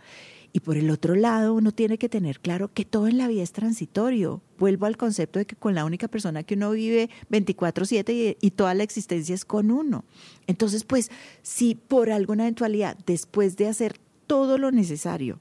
Y 0.54 0.60
por 0.60 0.76
el 0.76 0.90
otro 0.90 1.16
lado, 1.16 1.54
uno 1.54 1.72
tiene 1.72 1.98
que 1.98 2.10
tener 2.10 2.42
claro 2.42 2.74
que 2.74 2.84
todo 2.84 3.08
en 3.08 3.18
la 3.18 3.30
vida 3.30 3.42
es 3.42 3.54
transitorio. 3.54 4.42
Vuelvo 4.60 4.86
al 4.86 4.98
concepto 4.98 5.40
de 5.40 5.46
que 5.46 5.56
con 5.56 5.76
la 5.76 5.86
única 5.86 6.10
persona 6.10 6.44
que 6.44 6.56
uno 6.56 6.72
vive 6.72 7.10
24/7 7.30 8.14
y, 8.14 8.38
y, 8.46 8.52
toda 8.52 8.74
la 8.74 8.84
existencia 8.84 9.34
es 9.34 9.46
con 9.46 9.72
uno. 9.72 10.04
Entonces, 10.48 10.84
pues, 10.84 11.10
si 11.42 11.76
por 11.76 12.12
alguna 12.12 12.44
eventualidad, 12.44 12.98
después 13.06 13.56
de 13.56 13.70
hacer 13.70 13.98
todo 14.28 14.58
lo 14.58 14.72
necesario, 14.72 15.40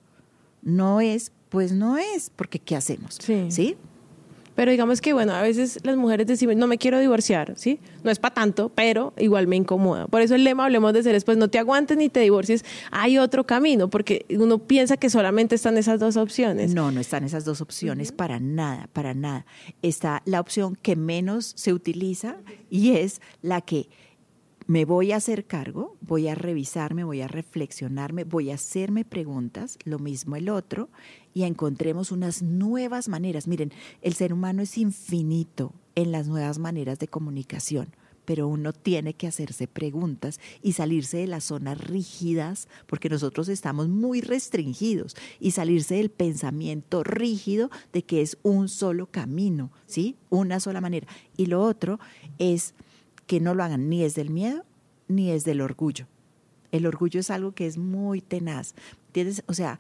no 0.62 1.00
es, 1.00 1.32
pues 1.48 1.72
no 1.72 1.98
es, 1.98 2.30
porque 2.30 2.60
¿qué 2.60 2.76
hacemos? 2.76 3.18
Sí. 3.20 3.46
¿Sí? 3.50 3.76
Pero 4.60 4.72
digamos 4.72 5.00
que, 5.00 5.14
bueno, 5.14 5.32
a 5.32 5.40
veces 5.40 5.80
las 5.84 5.96
mujeres 5.96 6.26
decimos, 6.26 6.54
no 6.54 6.66
me 6.66 6.76
quiero 6.76 6.98
divorciar, 6.98 7.54
¿sí? 7.56 7.80
No 8.04 8.10
es 8.10 8.18
para 8.18 8.34
tanto, 8.34 8.68
pero 8.68 9.14
igual 9.16 9.46
me 9.46 9.56
incomoda. 9.56 10.06
Por 10.06 10.20
eso 10.20 10.34
el 10.34 10.44
lema, 10.44 10.66
hablemos 10.66 10.92
de 10.92 11.02
seres, 11.02 11.24
pues 11.24 11.38
no 11.38 11.48
te 11.48 11.58
aguantes 11.58 11.96
ni 11.96 12.10
te 12.10 12.20
divorcies, 12.20 12.62
hay 12.90 13.16
otro 13.16 13.44
camino, 13.44 13.88
porque 13.88 14.26
uno 14.28 14.58
piensa 14.58 14.98
que 14.98 15.08
solamente 15.08 15.54
están 15.54 15.78
esas 15.78 15.98
dos 15.98 16.18
opciones. 16.18 16.74
No, 16.74 16.92
no 16.92 17.00
están 17.00 17.24
esas 17.24 17.46
dos 17.46 17.62
opciones 17.62 18.12
para 18.12 18.38
nada, 18.38 18.90
para 18.92 19.14
nada. 19.14 19.46
Está 19.80 20.20
la 20.26 20.40
opción 20.40 20.76
que 20.76 20.94
menos 20.94 21.54
se 21.56 21.72
utiliza 21.72 22.36
y 22.68 22.96
es 22.96 23.22
la 23.40 23.62
que 23.62 23.88
me 24.70 24.84
voy 24.84 25.10
a 25.10 25.16
hacer 25.16 25.46
cargo, 25.46 25.96
voy 26.00 26.28
a 26.28 26.36
revisarme, 26.36 27.02
voy 27.02 27.22
a 27.22 27.26
reflexionarme, 27.26 28.22
voy 28.22 28.52
a 28.52 28.54
hacerme 28.54 29.04
preguntas, 29.04 29.76
lo 29.82 29.98
mismo 29.98 30.36
el 30.36 30.48
otro, 30.48 30.90
y 31.34 31.42
encontremos 31.42 32.12
unas 32.12 32.40
nuevas 32.40 33.08
maneras. 33.08 33.48
Miren, 33.48 33.72
el 34.00 34.14
ser 34.14 34.32
humano 34.32 34.62
es 34.62 34.78
infinito 34.78 35.72
en 35.96 36.12
las 36.12 36.28
nuevas 36.28 36.60
maneras 36.60 37.00
de 37.00 37.08
comunicación, 37.08 37.96
pero 38.24 38.46
uno 38.46 38.72
tiene 38.72 39.14
que 39.14 39.26
hacerse 39.26 39.66
preguntas 39.66 40.38
y 40.62 40.74
salirse 40.74 41.16
de 41.16 41.26
las 41.26 41.42
zonas 41.42 41.76
rígidas, 41.76 42.68
porque 42.86 43.08
nosotros 43.08 43.48
estamos 43.48 43.88
muy 43.88 44.20
restringidos, 44.20 45.16
y 45.40 45.50
salirse 45.50 45.96
del 45.96 46.10
pensamiento 46.10 47.02
rígido 47.02 47.70
de 47.92 48.04
que 48.04 48.22
es 48.22 48.38
un 48.44 48.68
solo 48.68 49.06
camino, 49.06 49.72
¿sí? 49.86 50.14
Una 50.28 50.60
sola 50.60 50.80
manera. 50.80 51.08
Y 51.36 51.46
lo 51.46 51.60
otro 51.60 51.98
es 52.38 52.72
que 53.30 53.38
no 53.38 53.54
lo 53.54 53.62
hagan 53.62 53.88
ni 53.88 54.02
desde 54.02 54.22
el 54.22 54.30
miedo 54.30 54.64
ni 55.06 55.30
desde 55.30 55.52
el 55.52 55.60
orgullo. 55.60 56.08
El 56.72 56.84
orgullo 56.84 57.20
es 57.20 57.30
algo 57.30 57.52
que 57.52 57.68
es 57.68 57.78
muy 57.78 58.20
tenaz. 58.20 58.74
¿Entiendes? 59.06 59.44
O 59.46 59.54
sea, 59.54 59.78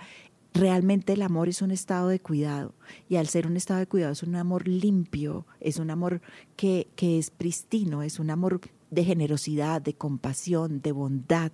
realmente 0.54 1.14
el 1.14 1.22
amor 1.22 1.48
es 1.48 1.60
un 1.60 1.72
estado 1.72 2.06
de 2.06 2.20
cuidado 2.20 2.76
y 3.08 3.16
al 3.16 3.26
ser 3.26 3.48
un 3.48 3.56
estado 3.56 3.80
de 3.80 3.88
cuidado 3.88 4.12
es 4.12 4.22
un 4.22 4.36
amor 4.36 4.68
limpio, 4.68 5.46
es 5.58 5.78
un 5.78 5.90
amor 5.90 6.20
que, 6.54 6.86
que 6.94 7.18
es 7.18 7.32
pristino, 7.32 8.04
es 8.04 8.20
un 8.20 8.30
amor 8.30 8.60
de 8.88 9.02
generosidad, 9.02 9.82
de 9.82 9.94
compasión, 9.94 10.80
de 10.80 10.92
bondad. 10.92 11.50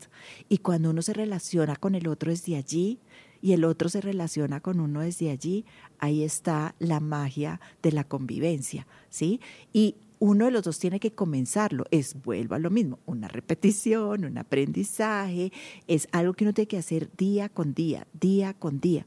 Y 0.51 0.59
cuando 0.59 0.91
uno 0.91 1.01
se 1.01 1.15
relaciona 1.15 1.77
con 1.77 1.95
el 1.95 2.09
otro 2.09 2.31
desde 2.31 2.57
allí 2.57 3.01
y 3.41 3.53
el 3.53 3.65
otro 3.65 3.89
se 3.89 4.03
relaciona 4.03 4.61
con 4.61 4.81
uno 4.81 5.01
desde 5.01 5.31
allí, 5.31 5.65
ahí 5.99 6.25
está 6.25 6.75
la 6.79 7.01
magia 7.01 7.59
de 7.81 7.93
la 7.93 8.05
convivencia, 8.05 8.87
¿sí? 9.09 9.41
Y 9.73 9.95
uno 10.19 10.47
de 10.47 10.51
los 10.51 10.63
dos 10.63 10.79
tiene 10.79 11.01
que 11.01 11.13
comenzarlo. 11.13 11.85
Es, 11.91 12.21
vuelvo 12.23 12.55
a 12.55 12.59
lo 12.59 12.71
mismo, 12.71 12.99
una 13.07 13.29
repetición, 13.29 14.25
un 14.25 14.39
aprendizaje, 14.39 15.53
es 15.87 16.09
algo 16.13 16.35
que 16.35 16.45
uno 16.45 16.55
tiene 16.55 16.69
que 16.69 16.79
hacer 16.79 17.11
día 17.17 17.49
con 17.49 17.75
día, 17.75 18.07
día 18.13 18.55
con 18.55 18.81
día. 18.81 19.07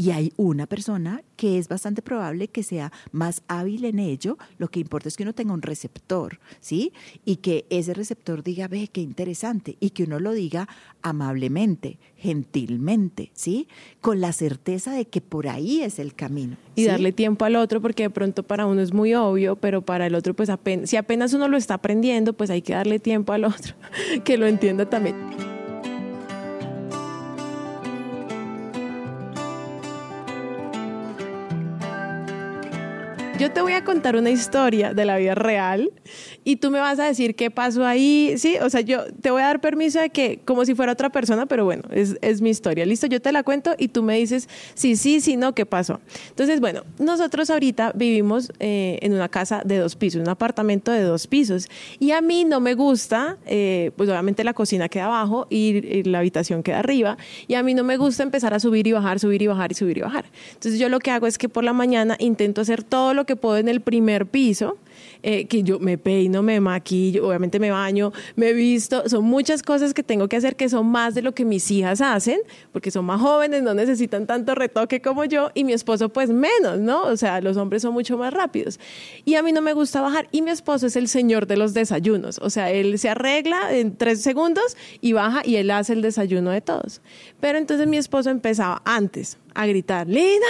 Y 0.00 0.12
hay 0.12 0.32
una 0.38 0.66
persona 0.66 1.22
que 1.36 1.58
es 1.58 1.68
bastante 1.68 2.00
probable 2.00 2.48
que 2.48 2.62
sea 2.62 2.90
más 3.12 3.42
hábil 3.48 3.84
en 3.84 3.98
ello. 3.98 4.38
Lo 4.56 4.68
que 4.68 4.80
importa 4.80 5.08
es 5.08 5.16
que 5.18 5.24
uno 5.24 5.34
tenga 5.34 5.52
un 5.52 5.60
receptor, 5.60 6.40
¿sí? 6.58 6.94
Y 7.26 7.36
que 7.36 7.66
ese 7.68 7.92
receptor 7.92 8.42
diga, 8.42 8.66
ve, 8.66 8.88
qué 8.90 9.02
interesante. 9.02 9.76
Y 9.78 9.90
que 9.90 10.04
uno 10.04 10.18
lo 10.18 10.32
diga 10.32 10.70
amablemente, 11.02 11.98
gentilmente, 12.16 13.30
¿sí? 13.34 13.68
Con 14.00 14.22
la 14.22 14.32
certeza 14.32 14.94
de 14.94 15.04
que 15.04 15.20
por 15.20 15.48
ahí 15.48 15.82
es 15.82 15.98
el 15.98 16.14
camino. 16.14 16.56
Y 16.76 16.84
darle 16.84 17.12
tiempo 17.12 17.44
al 17.44 17.56
otro, 17.56 17.82
porque 17.82 18.04
de 18.04 18.10
pronto 18.10 18.42
para 18.42 18.64
uno 18.64 18.80
es 18.80 18.94
muy 18.94 19.12
obvio, 19.12 19.56
pero 19.56 19.82
para 19.82 20.06
el 20.06 20.14
otro, 20.14 20.32
pues 20.32 20.48
apenas, 20.48 20.88
si 20.88 20.96
apenas 20.96 21.34
uno 21.34 21.46
lo 21.46 21.58
está 21.58 21.74
aprendiendo, 21.74 22.32
pues 22.32 22.48
hay 22.48 22.62
que 22.62 22.72
darle 22.72 23.00
tiempo 23.00 23.34
al 23.34 23.44
otro, 23.44 23.74
que 24.24 24.38
lo 24.38 24.46
entienda 24.46 24.88
también. 24.88 25.49
Yo 33.40 33.50
te 33.50 33.62
voy 33.62 33.72
a 33.72 33.84
contar 33.84 34.16
una 34.16 34.28
historia 34.28 34.92
de 34.92 35.06
la 35.06 35.16
vida 35.16 35.34
real 35.34 35.90
y 36.44 36.56
tú 36.56 36.70
me 36.70 36.78
vas 36.78 36.98
a 36.98 37.06
decir 37.06 37.34
qué 37.34 37.50
pasó 37.50 37.86
ahí, 37.86 38.34
¿sí? 38.36 38.56
O 38.60 38.68
sea, 38.68 38.82
yo 38.82 39.04
te 39.14 39.30
voy 39.30 39.40
a 39.40 39.46
dar 39.46 39.62
permiso 39.62 39.98
de 39.98 40.10
que, 40.10 40.40
como 40.44 40.66
si 40.66 40.74
fuera 40.74 40.92
otra 40.92 41.08
persona, 41.08 41.46
pero 41.46 41.64
bueno, 41.64 41.84
es, 41.90 42.18
es 42.20 42.42
mi 42.42 42.50
historia. 42.50 42.84
Listo, 42.84 43.06
yo 43.06 43.22
te 43.22 43.32
la 43.32 43.42
cuento 43.42 43.74
y 43.78 43.88
tú 43.88 44.02
me 44.02 44.18
dices 44.18 44.46
sí, 44.74 44.94
sí, 44.94 45.22
sí, 45.22 45.38
no, 45.38 45.54
qué 45.54 45.64
pasó. 45.64 46.02
Entonces, 46.28 46.60
bueno, 46.60 46.82
nosotros 46.98 47.48
ahorita 47.48 47.92
vivimos 47.94 48.52
eh, 48.58 48.98
en 49.00 49.14
una 49.14 49.30
casa 49.30 49.62
de 49.64 49.78
dos 49.78 49.96
pisos, 49.96 50.20
un 50.20 50.28
apartamento 50.28 50.92
de 50.92 51.00
dos 51.00 51.26
pisos, 51.26 51.66
y 51.98 52.10
a 52.10 52.20
mí 52.20 52.44
no 52.44 52.60
me 52.60 52.74
gusta, 52.74 53.38
eh, 53.46 53.90
pues 53.96 54.10
obviamente 54.10 54.44
la 54.44 54.52
cocina 54.52 54.90
queda 54.90 55.06
abajo 55.06 55.46
y, 55.48 55.78
y 55.78 56.02
la 56.02 56.18
habitación 56.18 56.62
queda 56.62 56.80
arriba, 56.80 57.16
y 57.48 57.54
a 57.54 57.62
mí 57.62 57.72
no 57.72 57.84
me 57.84 57.96
gusta 57.96 58.22
empezar 58.22 58.52
a 58.52 58.60
subir 58.60 58.86
y 58.86 58.92
bajar, 58.92 59.18
subir 59.18 59.40
y 59.40 59.46
bajar 59.46 59.72
y 59.72 59.76
subir 59.76 59.96
y 59.96 60.02
bajar. 60.02 60.26
Entonces, 60.52 60.78
yo 60.78 60.90
lo 60.90 60.98
que 60.98 61.10
hago 61.10 61.26
es 61.26 61.38
que 61.38 61.48
por 61.48 61.64
la 61.64 61.72
mañana 61.72 62.16
intento 62.18 62.60
hacer 62.60 62.82
todo 62.82 63.14
lo 63.14 63.24
que 63.30 63.36
puedo 63.36 63.58
en 63.58 63.68
el 63.68 63.80
primer 63.80 64.26
piso, 64.26 64.76
eh, 65.22 65.46
que 65.46 65.62
yo 65.62 65.78
me 65.78 65.98
peino, 65.98 66.42
me 66.42 66.58
maquillo, 66.58 67.28
obviamente 67.28 67.60
me 67.60 67.70
baño, 67.70 68.12
me 68.34 68.52
visto, 68.52 69.08
son 69.08 69.24
muchas 69.24 69.62
cosas 69.62 69.94
que 69.94 70.02
tengo 70.02 70.28
que 70.28 70.36
hacer 70.36 70.56
que 70.56 70.68
son 70.68 70.86
más 70.86 71.14
de 71.14 71.22
lo 71.22 71.32
que 71.32 71.44
mis 71.44 71.70
hijas 71.70 72.00
hacen, 72.00 72.40
porque 72.72 72.90
son 72.90 73.04
más 73.04 73.20
jóvenes, 73.20 73.62
no 73.62 73.72
necesitan 73.72 74.26
tanto 74.26 74.56
retoque 74.56 75.00
como 75.00 75.24
yo, 75.26 75.52
y 75.54 75.62
mi 75.62 75.72
esposo 75.72 76.08
pues 76.08 76.30
menos, 76.30 76.80
¿no? 76.80 77.04
O 77.04 77.16
sea, 77.16 77.40
los 77.40 77.56
hombres 77.56 77.82
son 77.82 77.94
mucho 77.94 78.18
más 78.18 78.32
rápidos. 78.32 78.80
Y 79.24 79.36
a 79.36 79.44
mí 79.44 79.52
no 79.52 79.62
me 79.62 79.74
gusta 79.74 80.00
bajar, 80.00 80.26
y 80.32 80.42
mi 80.42 80.50
esposo 80.50 80.88
es 80.88 80.96
el 80.96 81.06
señor 81.06 81.46
de 81.46 81.56
los 81.56 81.72
desayunos, 81.72 82.40
o 82.42 82.50
sea, 82.50 82.72
él 82.72 82.98
se 82.98 83.10
arregla 83.10 83.72
en 83.76 83.96
tres 83.96 84.22
segundos 84.22 84.76
y 85.00 85.12
baja 85.12 85.42
y 85.44 85.54
él 85.54 85.70
hace 85.70 85.92
el 85.92 86.02
desayuno 86.02 86.50
de 86.50 86.62
todos. 86.62 87.00
Pero 87.38 87.58
entonces 87.58 87.86
mi 87.86 87.96
esposo 87.96 88.30
empezaba 88.30 88.82
antes, 88.84 89.38
a 89.54 89.66
gritar, 89.66 90.06
Lina, 90.08 90.46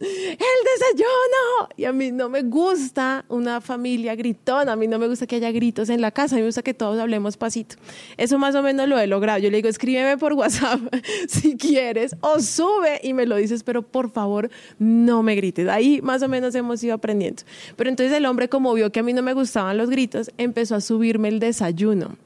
el 0.00 0.36
desayuno. 0.38 1.68
Y 1.76 1.84
a 1.84 1.92
mí 1.92 2.12
no 2.12 2.28
me 2.28 2.42
gusta 2.42 3.24
una 3.28 3.60
familia 3.60 4.14
gritona, 4.14 4.72
a 4.72 4.76
mí 4.76 4.86
no 4.86 4.98
me 4.98 5.08
gusta 5.08 5.26
que 5.26 5.36
haya 5.36 5.50
gritos 5.50 5.88
en 5.88 6.00
la 6.00 6.10
casa, 6.10 6.34
a 6.34 6.36
mí 6.36 6.42
me 6.42 6.48
gusta 6.48 6.62
que 6.62 6.74
todos 6.74 6.98
hablemos 6.98 7.36
pasito. 7.36 7.76
Eso 8.16 8.38
más 8.38 8.54
o 8.54 8.62
menos 8.62 8.88
lo 8.88 8.98
he 8.98 9.06
logrado. 9.06 9.38
Yo 9.38 9.50
le 9.50 9.58
digo, 9.58 9.68
escríbeme 9.68 10.18
por 10.18 10.32
WhatsApp 10.34 10.80
si 11.28 11.56
quieres 11.56 12.16
o 12.20 12.40
sube 12.40 13.00
y 13.02 13.14
me 13.14 13.26
lo 13.26 13.36
dices, 13.36 13.62
pero 13.62 13.82
por 13.82 14.10
favor 14.10 14.50
no 14.78 15.22
me 15.22 15.34
grites. 15.34 15.68
Ahí 15.68 16.00
más 16.02 16.22
o 16.22 16.28
menos 16.28 16.54
hemos 16.54 16.82
ido 16.82 16.94
aprendiendo. 16.94 17.42
Pero 17.76 17.90
entonces 17.90 18.16
el 18.16 18.26
hombre 18.26 18.48
como 18.48 18.72
vio 18.74 18.90
que 18.92 19.00
a 19.00 19.02
mí 19.02 19.12
no 19.12 19.22
me 19.22 19.32
gustaban 19.32 19.76
los 19.76 19.90
gritos, 19.90 20.30
empezó 20.38 20.74
a 20.74 20.80
subirme 20.80 21.28
el 21.28 21.40
desayuno. 21.40 22.16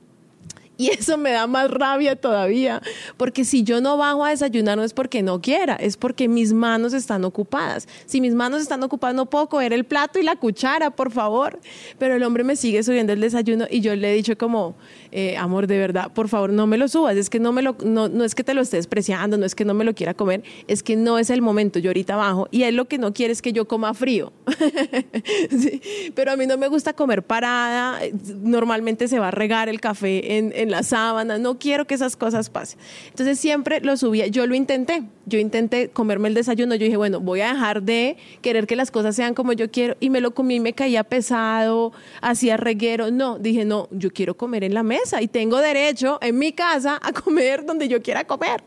Y 0.79 0.89
eso 0.91 1.19
me 1.19 1.31
da 1.33 1.47
más 1.47 1.71
rabia 1.71 2.17
todavía, 2.17 2.81
porque 3.17 3.45
si 3.45 3.63
yo 3.63 3.81
no 3.81 3.97
bajo 3.97 4.25
a 4.25 4.31
desayunar 4.31 4.77
no 4.77 4.85
es 4.85 4.95
porque 4.95 5.23
no 5.23 5.41
quiera, 5.41 5.75
es 5.77 5.97
porque 5.97 6.29
mis 6.29 6.53
manos 6.53 6.93
están 6.93 7.25
ocupadas. 7.25 7.87
Si 8.07 8.21
mis 8.21 8.35
manos 8.35 8.63
están 8.63 8.83
ocupadas 8.83 9.15
no 9.15 9.27
puedo 9.27 9.49
coger 9.49 9.73
el 9.73 9.85
plato 9.85 10.19
y 10.19 10.23
la 10.23 10.37
cuchara, 10.37 10.91
por 10.91 11.11
favor. 11.11 11.61
Pero 11.99 12.15
el 12.15 12.23
hombre 12.23 12.43
me 12.43 12.57
sigue 12.57 12.83
subiendo 12.83 13.13
el 13.13 13.21
desayuno 13.21 13.67
y 13.71 13.81
yo 13.81 13.95
le 13.95 14.13
he 14.13 14.15
dicho 14.15 14.37
como, 14.39 14.75
eh, 15.13 15.37
amor, 15.37 15.67
de 15.67 15.79
verdad, 15.79 16.11
por 16.13 16.29
favor 16.29 16.51
no 16.51 16.67
me 16.67 16.79
lo 16.79 16.89
subas, 16.89 17.17
es 17.17 17.29
que 17.29 17.39
no, 17.39 17.53
me 17.53 17.63
lo, 17.63 17.77
no, 17.85 18.09
no 18.09 18.25
es 18.25 18.35
que 18.35 18.43
te 18.43 18.55
lo 18.55 18.63
estés 18.63 18.79
despreciando, 18.79 19.37
no 19.37 19.45
es 19.45 19.55
que 19.55 19.65
no 19.65 19.75
me 19.75 19.85
lo 19.85 19.95
quiera 19.95 20.15
comer, 20.15 20.43
es 20.69 20.83
que 20.83 20.97
no 20.97 21.19
es 21.19 21.31
el 21.31 21.43
momento, 21.43 21.79
yo 21.79 21.91
ahorita 21.91 22.17
bajo 22.17 22.49
y 22.51 22.63
él 22.65 22.77
lo 22.77 22.87
que 22.87 22.99
no 22.99 23.13
quiere 23.13 23.33
es 23.33 23.43
que 23.43 23.53
yo 23.53 23.69
coma 23.69 23.95
frío. 23.95 24.33
pero 26.15 26.33
a 26.33 26.37
mí 26.37 26.47
no 26.47 26.57
me 26.57 26.69
gusta 26.69 26.95
comer 26.95 27.23
parada, 27.23 28.01
normalmente 28.43 29.07
se 29.07 29.19
va 29.19 29.29
a 29.29 29.31
regar 29.31 29.69
el 29.69 29.81
café 29.81 30.39
en, 30.39 30.62
en 30.63 30.71
la 30.71 30.83
sábana, 30.83 31.39
no 31.39 31.59
quiero 31.59 31.87
que 31.87 31.95
esas 31.95 32.17
cosas 32.17 32.51
pasen. 32.51 32.79
Entonces 33.09 33.39
siempre 33.39 33.81
lo 33.81 33.97
subía, 33.97 34.27
yo 34.27 34.47
lo 34.47 34.55
intenté, 34.55 35.05
yo 35.27 35.39
intenté 35.39 35.89
comerme 35.89 36.29
el 36.29 36.35
desayuno, 36.35 36.75
yo 36.75 36.85
dije, 36.85 36.97
bueno, 36.97 37.21
voy 37.21 37.41
a 37.41 37.53
dejar 37.53 37.83
de 37.83 38.17
querer 38.41 38.67
que 38.67 38.77
las 38.77 38.91
cosas 38.91 39.15
sean 39.15 39.35
como 39.35 39.53
yo 39.53 39.71
quiero 39.71 39.97
y 40.01 40.11
me 40.11 40.21
lo 40.21 40.33
comí, 40.33 40.61
me 40.61 40.73
caía 40.73 41.05
pesado, 41.05 41.93
hacía 42.21 42.57
reguero, 42.57 43.11
no, 43.11 43.39
dije, 43.39 43.65
no, 43.65 43.89
yo 43.91 44.11
quiero 44.11 44.37
comer 44.37 44.65
en 44.65 44.75
la 44.75 44.83
mesa 44.83 45.23
y 45.23 45.29
tengo 45.29 45.59
derecho 45.59 46.19
en 46.23 46.39
mi 46.39 46.53
casa 46.53 46.99
a 47.03 47.13
comer 47.13 47.65
donde 47.65 47.89
yo 47.89 48.03
quiera 48.03 48.25
comer. 48.25 48.63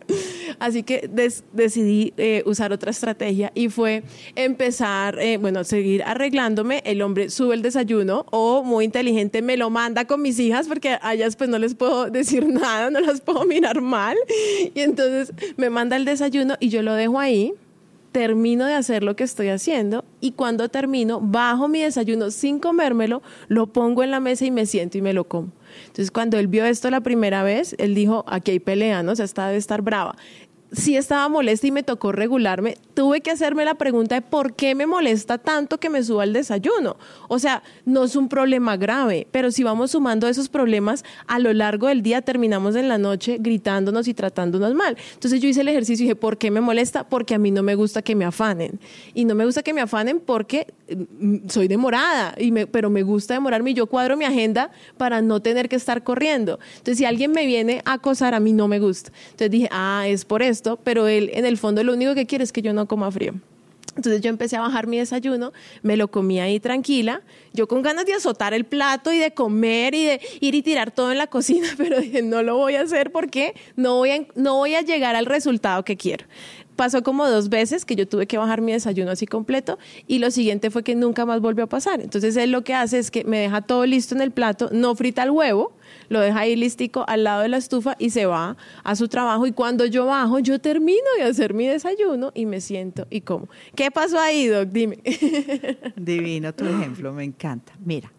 Así 0.60 0.84
que 0.84 1.10
decidí 1.54 2.14
eh, 2.18 2.44
usar 2.46 2.72
otra 2.72 2.92
estrategia 2.92 3.52
y 3.56 3.70
fue 3.70 4.04
empezar, 4.36 5.20
eh, 5.20 5.38
bueno, 5.38 5.64
seguir 5.64 6.04
arreglándome. 6.04 6.82
El 6.86 7.02
hombre 7.02 7.30
sube 7.30 7.56
el 7.56 7.62
desayuno 7.62 8.26
o 8.32 8.64
muy 8.64 8.86
inteligente 8.86 9.42
me 9.42 9.58
lo 9.58 9.70
manda 9.70 10.06
con 10.06 10.22
mis 10.22 10.40
hijas 10.40 10.68
porque 10.68 10.98
a 11.02 11.14
ellas 11.14 11.36
pues 11.36 11.50
no 11.50 11.58
les 11.58 11.76
puedo 11.76 12.10
decir 12.10 12.48
nada, 12.48 12.90
no 12.90 13.00
las 13.00 13.22
puedo 13.22 13.44
mirar 13.46 13.82
mal. 13.82 14.18
Y 14.74 14.80
entonces 14.82 15.34
me 15.58 15.70
manda 15.70 15.96
el 15.96 16.06
desayuno 16.06 16.45
y 16.60 16.70
yo 16.70 16.82
lo 16.82 16.94
dejo 16.94 17.20
ahí 17.20 17.54
termino 18.16 18.66
de 18.66 18.74
hacer 18.74 19.04
lo 19.04 19.18
que 19.18 19.26
estoy 19.26 19.50
haciendo 19.50 20.06
y 20.22 20.32
cuando 20.32 20.70
termino, 20.70 21.20
bajo 21.20 21.68
mi 21.68 21.82
desayuno 21.82 22.32
sin 22.32 22.60
comérmelo, 22.60 23.22
lo 23.50 23.68
pongo 23.68 24.04
en 24.04 24.12
la 24.12 24.22
mesa 24.22 24.46
y 24.46 24.52
me 24.52 24.66
siento 24.66 24.98
y 24.98 25.02
me 25.02 25.12
lo 25.12 25.26
como. 25.26 25.50
Entonces, 25.82 26.12
cuando 26.12 26.38
él 26.38 26.48
vio 26.48 26.66
esto 26.66 26.90
la 26.90 27.02
primera 27.02 27.44
vez, 27.44 27.76
él 27.78 27.94
dijo, 27.94 28.24
aquí 28.26 28.52
hay 28.52 28.60
pelea, 28.60 29.04
¿no? 29.04 29.12
O 29.12 29.16
sea, 29.18 29.26
esta 29.26 29.48
debe 29.48 29.58
estar 29.58 29.82
brava 29.82 30.16
sí 30.72 30.96
estaba 30.98 31.28
molesta 31.30 31.68
y 31.68 31.72
me 31.72 31.84
tocó 31.84 32.12
regularme, 32.12 32.78
tuve 32.94 33.22
que 33.22 33.32
hacerme 33.32 33.66
la 33.66 33.76
pregunta 33.76 34.16
de 34.16 34.22
por 34.22 34.56
qué 34.56 34.76
me 34.76 34.86
molesta 34.86 35.38
tanto 35.38 35.80
que 35.80 35.90
me 35.90 36.04
suba 36.04 36.24
el 36.24 36.34
desayuno. 36.34 36.98
O 37.28 37.40
sea, 37.40 37.64
no 37.86 38.04
es 38.04 38.16
un 38.16 38.30
problema 38.30 38.78
grave, 38.78 39.28
pero 39.32 39.52
si 39.52 39.64
vamos 39.64 39.92
sumando 39.92 40.28
esos 40.28 40.50
problemas 40.50 41.04
a 41.28 41.40
lo 41.40 41.54
largo 41.54 41.88
del 41.88 42.02
día, 42.02 42.22
terminamos 42.22 42.76
en 42.76 42.90
la 42.90 42.98
noche 42.98 43.38
gritándonos 43.40 44.08
y 44.08 44.14
tratándonos 44.14 44.74
mal. 44.74 44.98
Entonces 45.14 45.42
yo 45.42 45.48
hice 45.48 45.62
el 45.62 45.68
ejercicio 45.68 46.04
y 46.04 46.08
dije, 46.08 46.16
¿por 46.16 46.38
qué 46.38 46.52
me 46.52 46.62
molesta? 46.62 47.08
Porque 47.08 47.36
a 47.36 47.38
mí 47.38 47.52
no 47.52 47.64
me 47.64 47.76
gusta 47.76 48.02
que 48.02 48.16
me 48.16 48.26
afanen. 48.26 48.80
Y 49.14 49.26
no 49.26 49.36
me 49.36 49.46
gusta 49.46 49.64
que 49.64 49.74
me 49.74 49.82
afanen 49.82 50.20
porque 50.20 50.74
mm, 51.20 51.48
soy 51.48 51.68
demorada, 51.68 52.36
y 52.38 52.52
me, 52.52 52.68
pero 52.68 52.90
me 52.90 53.04
gusta 53.04 53.34
demorarme 53.34 53.72
y 53.72 53.74
yo 53.74 53.88
cuadro 53.88 54.18
mi 54.18 54.26
agenda 54.26 54.72
para 54.98 55.22
no 55.22 55.42
tener 55.42 55.70
que 55.70 55.76
estar 55.76 56.04
corriendo. 56.04 56.60
Entonces, 56.78 56.98
si 56.98 57.06
alguien 57.06 57.32
me 57.32 57.46
viene 57.46 57.82
a 57.86 57.94
acosar, 57.94 58.34
a 58.34 58.40
mí 58.40 58.54
no 58.54 58.68
me 58.68 58.80
gusta. 58.80 59.12
Entonces 59.26 59.52
dije, 59.52 59.70
ah, 59.72 60.06
es 60.08 60.26
por 60.26 60.42
esto 60.56 60.80
pero 60.84 61.08
él 61.08 61.30
en 61.34 61.46
el 61.46 61.58
fondo 61.58 61.84
lo 61.84 61.94
único 61.94 62.16
que 62.16 62.26
quiere 62.26 62.44
es 62.44 62.52
que 62.52 62.62
yo 62.62 62.74
no 62.74 62.88
coma 62.88 63.12
frío. 63.12 63.34
Entonces 63.96 64.22
yo 64.22 64.30
empecé 64.30 64.58
a 64.58 64.62
bajar 64.62 64.88
mi 64.88 64.98
desayuno, 64.98 65.54
me 65.82 65.96
lo 65.96 66.10
comí 66.10 66.40
ahí 66.40 66.60
tranquila, 66.60 67.22
yo 67.54 67.68
con 67.68 67.82
ganas 67.82 68.06
de 68.06 68.14
azotar 68.14 68.54
el 68.54 68.66
plato 68.66 69.14
y 69.14 69.20
de 69.20 69.34
comer 69.34 69.96
y 69.96 70.04
de 70.04 70.22
ir 70.42 70.54
y 70.54 70.62
tirar 70.62 70.92
todo 70.92 71.14
en 71.14 71.18
la 71.18 71.28
cocina, 71.28 71.70
pero 71.78 72.00
dije, 72.00 72.22
no 72.22 72.44
lo 72.44 72.58
voy 72.58 72.76
a 72.76 72.82
hacer 72.82 73.12
porque 73.12 73.56
no 73.78 73.96
voy 73.96 74.12
a, 74.12 74.28
no 74.36 74.56
voy 74.56 74.76
a 74.76 74.82
llegar 74.82 75.16
al 75.16 75.26
resultado 75.26 75.86
que 75.86 75.96
quiero. 75.96 76.26
Pasó 76.76 77.04
como 77.04 77.28
dos 77.28 77.50
veces 77.50 77.86
que 77.86 77.96
yo 77.96 78.08
tuve 78.08 78.28
que 78.28 78.38
bajar 78.38 78.62
mi 78.62 78.72
desayuno 78.72 79.12
así 79.12 79.26
completo 79.26 79.80
y 80.08 80.20
lo 80.20 80.32
siguiente 80.32 80.70
fue 80.72 80.84
que 80.84 80.96
nunca 80.96 81.26
más 81.26 81.42
volvió 81.42 81.66
a 81.66 81.68
pasar. 81.68 82.02
Entonces 82.02 82.36
él 82.38 82.52
lo 82.52 82.64
que 82.64 82.74
hace 82.74 83.00
es 83.00 83.12
que 83.12 83.24
me 83.24 83.40
deja 83.40 83.62
todo 83.62 83.86
listo 83.86 84.16
en 84.16 84.22
el 84.22 84.32
plato, 84.32 84.70
no 84.72 84.96
frita 84.96 85.24
el 85.24 85.32
huevo, 85.32 85.74
lo 86.10 86.20
deja 86.20 86.40
ahí 86.40 86.56
listico 86.56 87.06
al 87.08 87.24
lado 87.24 87.42
de 87.42 87.50
la 87.50 87.58
estufa 87.58 87.96
y 88.00 88.10
se 88.10 88.26
va 88.26 88.58
a 88.84 88.96
su 88.96 89.08
trabajo. 89.08 89.48
Y 89.48 89.52
cuando 89.52 89.86
yo 89.86 90.06
bajo, 90.06 90.40
yo 90.40 90.60
termino 90.60 91.06
de 91.18 91.24
hacer 91.24 91.54
mi 91.54 91.68
desayuno 91.68 92.32
y 92.34 92.46
me 92.46 92.62
siento 92.62 93.08
y 93.10 93.22
como. 93.22 93.48
¿Qué 93.76 93.92
pasó 93.92 94.20
ahí, 94.20 94.48
Doc? 94.48 94.70
Dime. 94.70 95.00
Divino 95.96 96.54
tu 96.54 96.66
ejemplo, 96.66 97.14
me 97.14 97.24
encanta. 97.24 97.74
Mira, 97.84 98.12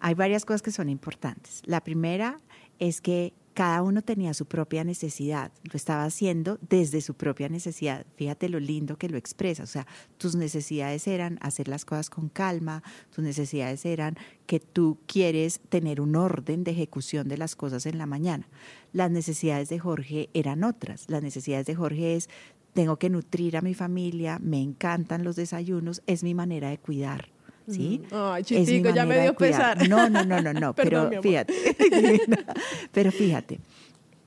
hay 0.00 0.14
varias 0.14 0.44
cosas 0.44 0.62
que 0.62 0.70
son 0.70 0.88
importantes. 0.88 1.62
La 1.64 1.80
primera 1.80 2.38
es 2.78 3.00
que 3.00 3.32
cada 3.58 3.82
uno 3.82 4.02
tenía 4.02 4.34
su 4.34 4.46
propia 4.46 4.84
necesidad, 4.84 5.50
lo 5.64 5.76
estaba 5.76 6.04
haciendo 6.04 6.60
desde 6.70 7.00
su 7.00 7.14
propia 7.14 7.48
necesidad. 7.48 8.06
Fíjate 8.14 8.48
lo 8.48 8.60
lindo 8.60 8.98
que 8.98 9.08
lo 9.08 9.18
expresa, 9.18 9.64
o 9.64 9.66
sea, 9.66 9.84
tus 10.16 10.36
necesidades 10.36 11.08
eran 11.08 11.40
hacer 11.42 11.66
las 11.66 11.84
cosas 11.84 12.08
con 12.08 12.28
calma, 12.28 12.84
tus 13.12 13.24
necesidades 13.24 13.84
eran 13.84 14.16
que 14.46 14.60
tú 14.60 14.98
quieres 15.08 15.58
tener 15.70 16.00
un 16.00 16.14
orden 16.14 16.62
de 16.62 16.70
ejecución 16.70 17.26
de 17.26 17.36
las 17.36 17.56
cosas 17.56 17.84
en 17.86 17.98
la 17.98 18.06
mañana. 18.06 18.46
Las 18.92 19.10
necesidades 19.10 19.68
de 19.70 19.80
Jorge 19.80 20.30
eran 20.34 20.62
otras. 20.62 21.10
Las 21.10 21.24
necesidades 21.24 21.66
de 21.66 21.74
Jorge 21.74 22.14
es 22.14 22.30
tengo 22.74 22.96
que 23.00 23.10
nutrir 23.10 23.56
a 23.56 23.60
mi 23.60 23.74
familia, 23.74 24.38
me 24.40 24.62
encantan 24.62 25.24
los 25.24 25.34
desayunos, 25.34 26.00
es 26.06 26.22
mi 26.22 26.32
manera 26.32 26.70
de 26.70 26.78
cuidar. 26.78 27.30
¿Sí? 27.68 28.02
Ay, 28.10 28.44
chitico, 28.44 28.90
ya 28.90 29.04
me 29.04 29.20
dio 29.22 29.34
pesar. 29.34 29.88
No, 29.88 30.08
no, 30.08 30.24
no, 30.24 30.40
no, 30.40 30.52
no, 30.52 30.74
pero 30.76 31.10
fíjate, 31.22 31.54
pero 32.92 33.12
fíjate, 33.12 33.60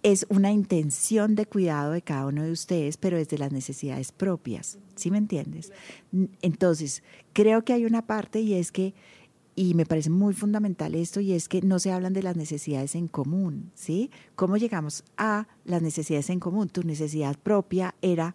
es 0.04 0.26
una 0.30 0.52
intención 0.52 1.36
de 1.36 1.46
cuidado 1.46 1.92
de 1.92 2.02
cada 2.02 2.26
uno 2.26 2.44
de 2.44 2.52
ustedes, 2.52 2.98
pero 2.98 3.18
es 3.18 3.30
de 3.30 3.38
las 3.38 3.52
necesidades 3.52 4.12
propias, 4.12 4.80
¿sí 4.96 5.12
me 5.12 5.18
entiendes? 5.18 5.72
Entonces, 6.42 7.04
creo 7.34 7.64
que 7.64 7.74
hay 7.74 7.86
una 7.86 8.06
parte 8.06 8.40
y 8.42 8.54
es 8.54 8.72
que 8.72 8.94
y 9.54 9.74
me 9.74 9.86
parece 9.86 10.10
muy 10.10 10.34
fundamental 10.34 10.96
esto 10.96 11.20
y 11.20 11.34
es 11.34 11.50
que 11.50 11.62
no 11.62 11.78
se 11.78 11.92
hablan 11.92 12.14
de 12.14 12.24
las 12.24 12.38
necesidades 12.38 12.96
en 12.96 13.08
común, 13.08 13.72
¿sí? 13.76 14.10
¿Cómo 14.36 14.56
llegamos 14.58 15.04
a 15.18 15.48
las 15.66 15.82
necesidades 15.82 16.30
en 16.30 16.40
común? 16.40 16.70
Tu 16.70 16.84
necesidad 16.84 17.38
propia 17.38 17.94
era 18.02 18.34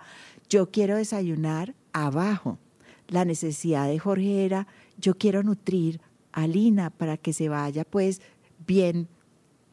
yo 0.49 0.71
quiero 0.71 0.97
desayunar 0.97 1.75
abajo. 1.93 2.59
La 3.09 3.25
necesidad 3.25 3.89
de 3.89 3.99
Jorge 3.99 4.45
era 4.45 4.67
yo 4.99 5.17
quiero 5.17 5.43
nutrir 5.43 6.01
a 6.33 6.47
Lina 6.47 6.91
para 6.91 7.17
que 7.17 7.33
se 7.33 7.49
vaya 7.49 7.85
pues 7.85 8.21
bien 8.67 9.09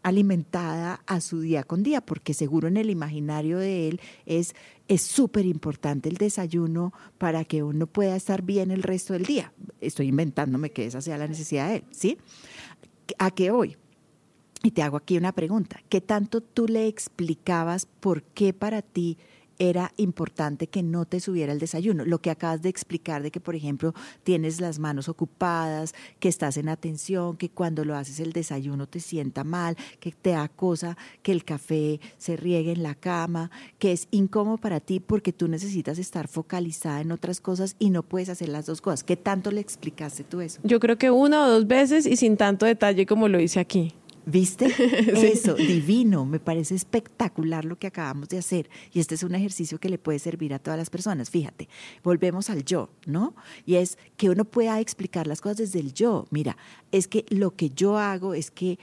alimentada 0.01 1.01
a 1.07 1.21
su 1.21 1.39
día 1.39 1.63
con 1.63 1.81
día, 1.81 2.01
porque 2.01 2.33
seguro 2.33 2.67
en 2.67 2.77
el 2.77 2.89
imaginario 2.89 3.57
de 3.57 3.88
él 3.88 4.01
es 4.25 4.53
es 4.88 5.01
súper 5.01 5.45
importante 5.45 6.09
el 6.09 6.17
desayuno 6.17 6.93
para 7.17 7.45
que 7.45 7.63
uno 7.63 7.88
pueda 7.88 8.15
estar 8.15 8.41
bien 8.41 8.71
el 8.71 8.83
resto 8.83 9.13
del 9.13 9.25
día. 9.25 9.53
Estoy 9.81 10.07
inventándome 10.07 10.71
que 10.71 10.86
esa 10.86 11.01
sea 11.01 11.17
la 11.17 11.27
necesidad 11.27 11.69
de 11.69 11.77
él, 11.77 11.83
¿sí? 11.91 12.17
¿A 13.17 13.31
qué 13.31 13.51
hoy? 13.51 13.77
Y 14.62 14.71
te 14.71 14.81
hago 14.81 14.97
aquí 14.97 15.17
una 15.17 15.33
pregunta. 15.33 15.81
¿Qué 15.89 16.01
tanto 16.01 16.41
tú 16.41 16.67
le 16.67 16.88
explicabas 16.88 17.86
por 17.86 18.23
qué 18.23 18.53
para 18.53 18.81
ti 18.81 19.17
era 19.69 19.93
importante 19.95 20.67
que 20.67 20.84
no 20.84 21.06
te 21.06 21.21
subiera 21.21 21.54
el 21.54 21.60
desayuno. 21.60 22.04
Lo 22.04 22.19
que 22.19 22.30
acabas 22.30 22.62
de 22.62 22.69
explicar 22.69 23.23
de 23.23 23.32
que, 23.32 23.39
por 23.39 23.56
ejemplo, 23.56 23.93
tienes 24.23 24.60
las 24.60 24.78
manos 24.78 25.08
ocupadas, 25.08 25.95
que 26.19 26.28
estás 26.28 26.58
en 26.58 26.67
atención, 26.67 27.38
que 27.38 27.49
cuando 27.49 27.86
lo 27.86 27.95
haces 27.95 28.19
el 28.19 28.34
desayuno 28.34 28.88
te 28.88 28.99
sienta 28.99 29.43
mal, 29.43 29.78
que 30.02 30.12
te 30.12 30.32
da 30.32 30.49
cosa 30.49 30.97
que 31.21 31.32
el 31.32 31.45
café 31.45 32.02
se 32.17 32.36
riegue 32.36 32.73
en 32.73 32.84
la 32.84 32.95
cama, 32.95 33.52
que 33.80 33.93
es 33.93 34.08
incómodo 34.12 34.58
para 34.58 34.82
ti 34.82 34.99
porque 34.99 35.32
tú 35.32 35.47
necesitas 35.47 35.97
estar 35.97 36.28
focalizada 36.28 36.99
en 36.99 37.12
otras 37.13 37.39
cosas 37.39 37.76
y 37.80 37.89
no 37.89 38.04
puedes 38.04 38.30
hacer 38.30 38.49
las 38.49 38.65
dos 38.65 38.82
cosas. 38.82 39.04
¿Qué 39.04 39.15
tanto 39.15 39.49
le 39.52 39.62
explicaste 39.62 40.23
tú 40.23 40.41
eso? 40.41 40.60
Yo 40.63 40.82
creo 40.82 40.97
que 40.97 41.10
una 41.10 41.45
o 41.45 41.49
dos 41.49 41.67
veces 41.67 42.06
y 42.06 42.17
sin 42.17 42.36
tanto 42.36 42.65
detalle 42.65 43.06
como 43.06 43.30
lo 43.30 43.39
hice 43.39 43.62
aquí. 43.62 43.93
¿Viste? 44.25 44.67
Eso, 45.33 45.55
divino, 45.55 46.25
me 46.25 46.39
parece 46.39 46.75
espectacular 46.75 47.65
lo 47.65 47.77
que 47.77 47.88
acabamos 47.88 48.29
de 48.29 48.38
hacer. 48.38 48.69
Y 48.93 48.99
este 48.99 49.15
es 49.15 49.23
un 49.23 49.36
ejercicio 49.36 49.79
que 49.79 49.89
le 49.89 49.97
puede 49.97 50.19
servir 50.19 50.53
a 50.53 50.59
todas 50.59 50.77
las 50.77 50.89
personas. 50.89 51.29
Fíjate, 51.29 51.67
volvemos 52.03 52.49
al 52.49 52.63
yo, 52.63 52.89
¿no? 53.05 53.36
Y 53.65 53.75
es 53.75 53.97
que 54.15 54.29
uno 54.29 54.45
pueda 54.45 54.79
explicar 54.79 55.27
las 55.27 55.41
cosas 55.41 55.57
desde 55.57 55.79
el 55.79 55.93
yo. 55.93 56.25
Mira, 56.31 56.57
es 56.91 57.07
que 57.07 57.25
lo 57.29 57.51
que 57.51 57.69
yo 57.69 57.97
hago 57.97 58.33
es 58.33 58.49
que 58.49 58.79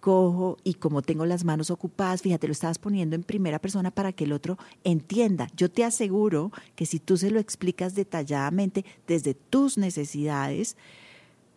cojo 0.00 0.58
y 0.64 0.74
como 0.74 1.00
tengo 1.00 1.24
las 1.24 1.44
manos 1.44 1.70
ocupadas, 1.70 2.22
fíjate, 2.22 2.48
lo 2.48 2.52
estabas 2.52 2.78
poniendo 2.78 3.14
en 3.14 3.22
primera 3.22 3.60
persona 3.60 3.90
para 3.92 4.12
que 4.12 4.24
el 4.24 4.32
otro 4.32 4.58
entienda. 4.84 5.46
Yo 5.56 5.70
te 5.70 5.84
aseguro 5.84 6.50
que 6.74 6.86
si 6.86 6.98
tú 6.98 7.16
se 7.16 7.30
lo 7.30 7.38
explicas 7.38 7.94
detalladamente 7.94 8.84
desde 9.06 9.34
tus 9.34 9.78
necesidades, 9.78 10.76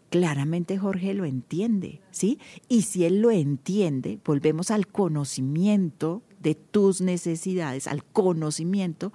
claramente 0.09 0.77
Jorge 0.77 1.13
lo 1.13 1.25
entiende, 1.25 2.01
¿sí? 2.11 2.39
Y 2.67 2.83
si 2.83 3.05
él 3.05 3.21
lo 3.21 3.31
entiende, 3.31 4.19
volvemos 4.23 4.71
al 4.71 4.87
conocimiento 4.87 6.21
de 6.39 6.55
tus 6.55 7.01
necesidades, 7.01 7.87
al 7.87 8.03
conocimiento, 8.03 9.11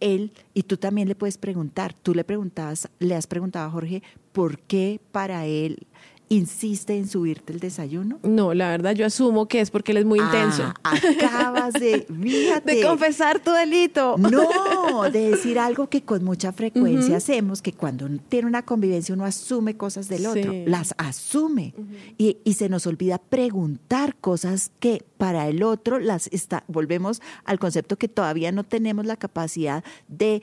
él, 0.00 0.32
y 0.54 0.62
tú 0.62 0.76
también 0.76 1.08
le 1.08 1.14
puedes 1.14 1.38
preguntar, 1.38 1.92
tú 1.92 2.14
le 2.14 2.24
preguntabas, 2.24 2.88
le 2.98 3.14
has 3.14 3.26
preguntado 3.26 3.66
a 3.66 3.70
Jorge, 3.70 4.02
¿por 4.32 4.60
qué 4.60 5.00
para 5.10 5.46
él 5.46 5.86
insiste 6.28 6.96
en 6.96 7.08
subirte 7.08 7.52
el 7.52 7.60
desayuno? 7.60 8.18
No, 8.22 8.54
la 8.54 8.68
verdad 8.70 8.94
yo 8.94 9.06
asumo 9.06 9.46
que 9.46 9.60
es 9.60 9.70
porque 9.70 9.92
él 9.92 9.98
es 9.98 10.04
muy 10.04 10.18
intenso. 10.18 10.72
Ah, 10.84 10.94
acabas 10.94 11.74
de, 11.74 12.06
de 12.64 12.82
confesar 12.82 13.40
tu 13.40 13.50
delito. 13.52 14.16
No, 14.18 15.02
de 15.12 15.30
decir 15.30 15.58
algo 15.58 15.88
que 15.88 16.02
con 16.02 16.24
mucha 16.24 16.52
frecuencia 16.52 17.16
hacemos, 17.16 17.62
que 17.62 17.72
cuando 17.72 18.08
tiene 18.28 18.46
una 18.46 18.64
convivencia 18.64 19.14
uno 19.14 19.24
asume 19.24 19.76
cosas 19.76 20.08
del 20.08 20.26
otro, 20.26 20.52
las 20.66 20.94
asume 20.98 21.74
y, 22.16 22.38
y, 22.44 22.54
se 22.54 22.68
nos 22.68 22.86
olvida 22.86 23.18
preguntar 23.18 24.16
cosas 24.16 24.72
que 24.80 25.04
para 25.16 25.48
el 25.48 25.62
otro 25.62 25.98
las 25.98 26.28
está, 26.28 26.64
volvemos 26.68 27.22
al 27.44 27.58
concepto 27.58 27.96
que 27.96 28.08
todavía 28.08 28.52
no 28.52 28.64
tenemos 28.64 29.06
la 29.06 29.16
capacidad 29.16 29.84
de 30.08 30.42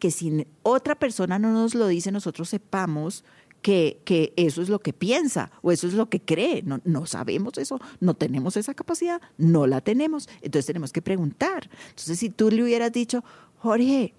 que 0.00 0.10
si 0.10 0.46
otra 0.62 0.96
persona 0.96 1.38
no 1.38 1.52
nos 1.52 1.76
lo 1.76 1.86
dice, 1.86 2.10
nosotros 2.10 2.48
sepamos 2.48 3.24
que, 3.62 4.00
que, 4.04 4.32
eso 4.36 4.62
es 4.62 4.68
lo 4.68 4.78
que 4.80 4.92
piensa 4.92 5.50
o 5.62 5.72
eso 5.72 5.86
es 5.86 5.94
lo 5.94 6.08
que 6.08 6.20
cree. 6.20 6.62
No, 6.62 6.80
no 6.84 7.06
sabemos 7.06 7.58
eso, 7.58 7.80
no 8.00 8.14
tenemos 8.14 8.56
esa 8.56 8.74
capacidad, 8.74 9.20
no 9.38 9.66
la 9.66 9.80
tenemos. 9.80 10.28
Entonces 10.42 10.66
tenemos 10.66 10.92
que 10.92 11.02
preguntar. 11.02 11.68
Entonces, 11.90 12.18
si 12.18 12.30
tú 12.30 12.50
le 12.50 12.62
hubieras 12.62 12.92
dicho, 12.92 13.24
Jorge, 13.58 14.14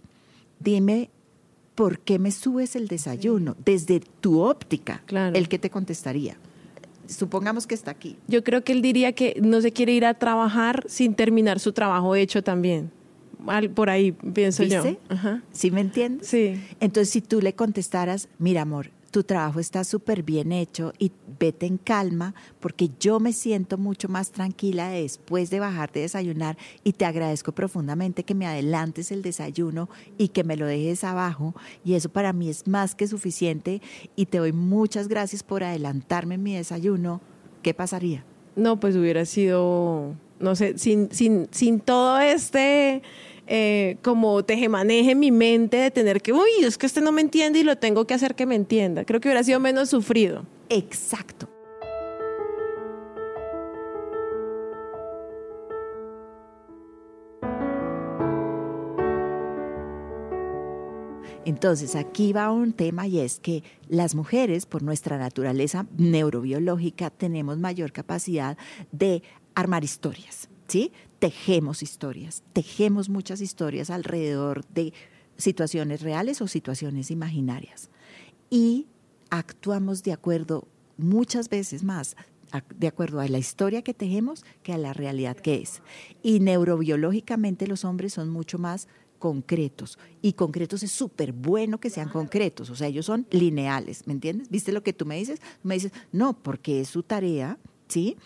dime 0.60 1.10
por 1.76 2.00
qué 2.00 2.20
me 2.20 2.32
subes 2.32 2.76
el 2.76 2.88
desayuno 2.88 3.56
desde 3.66 4.02
tu 4.20 4.42
óptica, 4.42 5.02
claro. 5.06 5.36
el 5.36 5.50
que 5.50 5.58
te 5.58 5.70
contestaría. 5.70 6.38
Supongamos 7.08 7.68
que 7.68 7.76
está 7.76 7.92
aquí. 7.92 8.18
Yo 8.28 8.44
creo 8.44 8.64
que 8.64 8.72
él 8.72 8.82
diría 8.82 9.14
que 9.14 9.40
no 9.42 9.62
se 9.62 9.72
quiere 9.72 9.92
ir 9.94 10.06
a 10.06 10.14
trabajar 10.14 10.86
sin 10.88 11.14
terminar 11.14 11.60
su 11.60 11.74
trabajo 11.74 12.16
hecho 12.16 12.44
también. 12.44 12.92
por 13.74 13.90
ahí 13.90 14.12
pienso 14.12 14.64
yo. 14.64 14.84
¿Sí 15.52 15.72
me 15.72 15.82
entiendes? 15.82 16.28
Sí. 16.28 16.62
Entonces, 16.80 17.10
si 17.10 17.22
tú 17.22 17.42
le 17.42 17.54
contestaras, 17.54 18.30
mira, 18.38 18.62
amor, 18.62 18.92
tu 19.12 19.24
trabajo 19.24 19.60
está 19.60 19.84
súper 19.84 20.24
bien 20.24 20.52
hecho 20.52 20.94
y 20.98 21.12
vete 21.40 21.66
en 21.66 21.78
calma 21.78 22.34
porque 22.60 22.90
yo 23.00 23.20
me 23.20 23.34
siento 23.34 23.78
mucho 23.78 24.08
más 24.08 24.32
tranquila 24.32 24.90
después 24.90 25.50
de 25.50 25.60
bajar 25.60 25.92
de 25.92 26.02
desayunar 26.02 26.58
y 26.84 26.94
te 26.94 27.06
agradezco 27.06 27.52
profundamente 27.52 28.24
que 28.24 28.34
me 28.34 28.48
adelantes 28.48 29.12
el 29.12 29.22
desayuno 29.22 29.90
y 30.18 30.30
que 30.30 30.44
me 30.44 30.56
lo 30.56 30.66
dejes 30.66 31.04
abajo 31.04 31.54
y 31.84 31.94
eso 31.94 32.10
para 32.10 32.34
mí 32.34 32.50
es 32.50 32.68
más 32.68 32.96
que 32.96 33.08
suficiente 33.08 33.82
y 34.16 34.28
te 34.28 34.38
doy 34.40 34.54
muchas 34.54 35.08
gracias 35.08 35.44
por 35.44 35.64
adelantarme 35.64 36.36
en 36.36 36.44
mi 36.44 36.56
desayuno. 36.56 37.22
¿Qué 37.62 37.74
pasaría? 37.74 38.24
No, 38.56 38.80
pues 38.80 38.96
hubiera 38.96 39.26
sido, 39.26 40.16
no 40.40 40.56
sé, 40.56 40.78
sin, 40.78 41.12
sin, 41.12 41.48
sin 41.52 41.80
todo 41.80 42.20
este 42.20 43.02
eh, 43.54 43.98
como 44.02 44.46
tejemaneje 44.46 45.14
mi 45.14 45.30
mente 45.30 45.76
de 45.76 45.92
tener 45.92 46.22
que, 46.22 46.32
uy, 46.32 46.50
es 46.64 46.78
que 46.78 46.86
este 46.86 47.02
no 47.02 47.12
me 47.12 47.20
entiende 47.20 47.60
y 47.60 47.64
lo 47.64 47.78
tengo 47.78 48.08
que 48.08 48.14
hacer 48.14 48.34
que 48.34 48.46
me 48.46 48.56
entienda. 48.56 49.04
Creo 49.04 49.20
que 49.20 49.28
hubiera 49.28 49.44
sido 49.44 49.60
menos 49.60 49.90
sufrido. 49.90 50.46
Exacto. 50.70 51.50
Entonces, 61.44 61.98
aquí 61.98 62.32
va 62.32 62.52
un 62.52 62.72
tema 62.72 63.06
y 63.08 63.20
es 63.20 63.42
que 63.42 63.64
las 63.90 64.16
mujeres, 64.16 64.66
por 64.66 64.82
nuestra 64.82 65.18
naturaleza 65.18 65.88
neurobiológica, 65.98 67.10
tenemos 67.10 67.58
mayor 67.58 67.92
capacidad 67.92 68.58
de 68.94 69.24
armar 69.56 69.84
historias, 69.84 70.48
¿sí? 70.72 70.94
tejemos 71.20 71.84
historias, 71.84 72.44
tejemos 72.54 73.10
muchas 73.10 73.42
historias 73.42 73.90
alrededor 73.90 74.66
de 74.70 74.94
situaciones 75.38 76.02
reales 76.02 76.42
o 76.42 76.48
situaciones 76.48 77.12
imaginarias. 77.12 77.90
Y 78.50 78.88
actuamos 79.30 80.02
de 80.02 80.14
acuerdo 80.14 80.68
muchas 80.98 81.50
veces 81.50 81.84
más 81.84 82.16
de 82.76 82.88
acuerdo 82.88 83.20
a 83.20 83.28
la 83.28 83.38
historia 83.38 83.82
que 83.82 83.94
tejemos 83.94 84.44
que 84.64 84.74
a 84.74 84.78
la 84.78 84.94
realidad 84.94 85.38
que 85.38 85.62
es. 85.62 85.82
Y 86.24 86.40
neurobiológicamente 86.40 87.68
los 87.68 87.86
hombres 87.86 88.14
son 88.14 88.30
mucho 88.30 88.58
más 88.58 88.88
concretos. 89.20 90.00
Y 90.22 90.34
concretos 90.34 90.84
es 90.84 90.92
súper 90.92 91.34
bueno 91.34 91.80
que 91.80 91.90
sean 91.90 92.10
concretos. 92.10 92.70
O 92.70 92.76
sea, 92.76 92.88
ellos 92.88 93.06
son 93.06 93.28
lineales, 93.30 94.08
¿me 94.08 94.14
entiendes? 94.14 94.50
¿Viste 94.50 94.72
lo 94.72 94.84
que 94.84 94.92
tú 94.92 95.06
me 95.06 95.18
dices? 95.18 95.40
Me 95.64 95.76
dices, 95.76 95.94
no, 96.12 96.34
porque 96.34 96.82
es 96.82 96.90
su 96.90 97.04
tarea, 97.04 97.58
¿sí? 97.88 98.18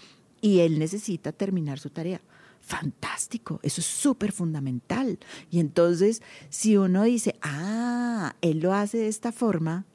Y 0.41 0.59
él 0.59 0.79
necesita 0.79 1.31
terminar 1.31 1.77
su 1.77 1.89
tarea 1.89 2.21
fantástico, 2.65 3.59
eso 3.61 3.79
es 3.79 3.87
súper 3.87 4.31
fundamental. 4.31 5.19
Y 5.51 5.59
entonces, 5.59 6.21
si 6.49 6.77
uno 6.77 7.03
dice, 7.03 7.35
ah, 7.41 8.35
él 8.41 8.59
lo 8.59 8.73
hace 8.73 8.97
de 8.97 9.07
esta 9.07 9.31
forma, 9.31 9.85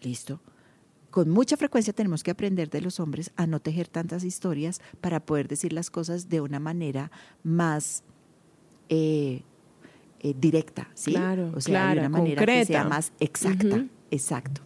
listo. 0.00 0.40
Con 1.10 1.30
mucha 1.30 1.56
frecuencia 1.56 1.92
tenemos 1.92 2.24
que 2.24 2.32
aprender 2.32 2.70
de 2.70 2.80
los 2.80 2.98
hombres 2.98 3.30
a 3.36 3.46
no 3.46 3.60
tejer 3.60 3.86
tantas 3.88 4.24
historias 4.24 4.80
para 5.00 5.20
poder 5.20 5.46
decir 5.46 5.72
las 5.72 5.90
cosas 5.90 6.28
de 6.28 6.40
una 6.40 6.58
manera 6.58 7.12
más 7.44 8.02
eh, 8.88 9.42
eh, 10.20 10.34
directa, 10.36 10.90
¿sí? 10.94 11.12
Claro, 11.12 11.52
o 11.54 11.60
sea, 11.60 11.94
de 11.94 12.00
una 12.00 12.08
manera 12.08 12.44
que 12.44 12.64
sea 12.64 12.84
más 12.84 13.12
exacta. 13.20 13.86
Exacto. 14.10 14.62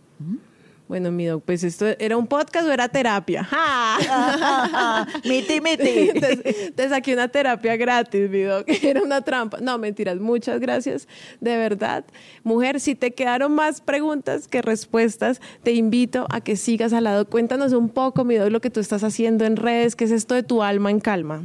Bueno, 0.88 1.12
mi 1.12 1.26
doc, 1.26 1.42
pues 1.44 1.62
esto 1.64 1.84
era 1.98 2.16
un 2.16 2.26
podcast 2.26 2.66
o 2.66 2.72
era 2.72 2.88
terapia. 2.88 3.46
miti, 5.24 5.60
miti. 5.60 6.10
Te, 6.74 6.88
saqué 6.88 7.12
una 7.12 7.28
terapia 7.28 7.76
gratis, 7.76 8.30
mi 8.30 8.40
doc. 8.40 8.66
Era 8.82 9.02
una 9.02 9.20
trampa. 9.20 9.58
No, 9.60 9.76
mentiras. 9.76 10.18
Muchas 10.18 10.60
gracias. 10.60 11.06
De 11.40 11.58
verdad. 11.58 12.06
Mujer, 12.42 12.80
si 12.80 12.94
te 12.94 13.12
quedaron 13.12 13.52
más 13.52 13.82
preguntas 13.82 14.48
que 14.48 14.62
respuestas, 14.62 15.42
te 15.62 15.72
invito 15.72 16.26
a 16.30 16.40
que 16.40 16.56
sigas 16.56 16.94
al 16.94 17.04
lado. 17.04 17.26
Cuéntanos 17.28 17.74
un 17.74 17.90
poco, 17.90 18.24
mi 18.24 18.36
doc, 18.36 18.50
lo 18.50 18.62
que 18.62 18.70
tú 18.70 18.80
estás 18.80 19.04
haciendo 19.04 19.44
en 19.44 19.56
redes. 19.56 19.94
¿Qué 19.94 20.04
es 20.04 20.10
esto 20.10 20.34
de 20.34 20.42
tu 20.42 20.62
alma 20.62 20.90
en 20.90 21.00
calma? 21.00 21.42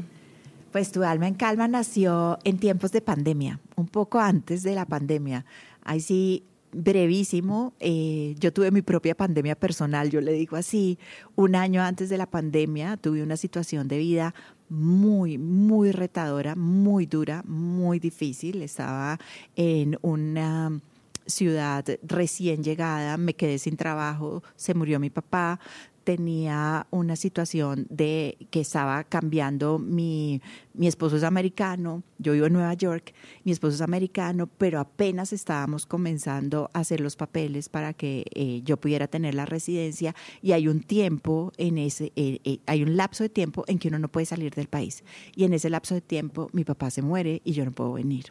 Pues 0.71 0.93
tu 0.93 1.03
alma 1.03 1.27
en 1.27 1.35
calma 1.35 1.67
nació 1.67 2.39
en 2.45 2.59
tiempos 2.59 2.93
de 2.93 3.01
pandemia, 3.01 3.59
un 3.75 3.87
poco 3.87 4.19
antes 4.19 4.63
de 4.63 4.73
la 4.73 4.85
pandemia. 4.85 5.45
Ahí 5.83 5.99
sí 5.99 6.43
brevísimo, 6.73 7.73
eh, 7.79 8.35
yo 8.39 8.51
tuve 8.51 8.71
mi 8.71 8.81
propia 8.81 9.15
pandemia 9.15 9.55
personal, 9.55 10.09
yo 10.09 10.21
le 10.21 10.33
digo 10.33 10.57
así, 10.57 10.97
un 11.35 11.55
año 11.55 11.81
antes 11.81 12.09
de 12.09 12.17
la 12.17 12.25
pandemia 12.25 12.97
tuve 12.97 13.23
una 13.23 13.37
situación 13.37 13.87
de 13.87 13.97
vida 13.97 14.35
muy, 14.69 15.37
muy 15.37 15.91
retadora, 15.91 16.55
muy 16.55 17.05
dura, 17.05 17.43
muy 17.45 17.99
difícil. 17.99 18.61
Estaba 18.63 19.19
en 19.55 19.97
una 20.01 20.81
ciudad 21.25 21.85
recién 22.03 22.63
llegada, 22.63 23.17
me 23.17 23.33
quedé 23.33 23.57
sin 23.57 23.77
trabajo, 23.77 24.43
se 24.55 24.73
murió 24.73 24.99
mi 24.99 25.09
papá, 25.09 25.59
tenía 26.03 26.87
una 26.91 27.15
situación 27.15 27.87
de 27.89 28.37
que 28.51 28.61
estaba 28.61 29.03
cambiando 29.03 29.79
mi, 29.79 30.41
mi 30.73 30.87
esposo 30.87 31.17
es 31.17 31.23
americano, 31.23 32.03
yo 32.17 32.33
vivo 32.33 32.45
en 32.45 32.53
Nueva 32.53 32.73
York, 32.73 33.13
mi 33.43 33.51
esposo 33.51 33.75
es 33.75 33.81
americano, 33.81 34.47
pero 34.57 34.79
apenas 34.79 35.33
estábamos 35.33 35.85
comenzando 35.85 36.69
a 36.73 36.79
hacer 36.79 36.99
los 36.99 37.15
papeles 37.15 37.69
para 37.69 37.93
que 37.93 38.25
eh, 38.33 38.61
yo 38.63 38.77
pudiera 38.77 39.07
tener 39.07 39.35
la 39.35 39.45
residencia 39.45 40.15
y 40.41 40.51
hay 40.51 40.67
un 40.67 40.81
tiempo 40.81 41.51
en 41.57 41.77
ese, 41.77 42.11
eh, 42.15 42.39
eh, 42.43 42.59
hay 42.65 42.83
un 42.83 42.97
lapso 42.97 43.23
de 43.23 43.29
tiempo 43.29 43.63
en 43.67 43.79
que 43.79 43.87
uno 43.87 43.99
no 43.99 44.09
puede 44.09 44.25
salir 44.25 44.53
del 44.53 44.67
país 44.67 45.03
y 45.35 45.45
en 45.45 45.53
ese 45.53 45.69
lapso 45.69 45.95
de 45.95 46.01
tiempo 46.01 46.49
mi 46.53 46.63
papá 46.63 46.89
se 46.89 47.01
muere 47.01 47.41
y 47.43 47.53
yo 47.53 47.65
no 47.65 47.71
puedo 47.71 47.93
venir. 47.93 48.25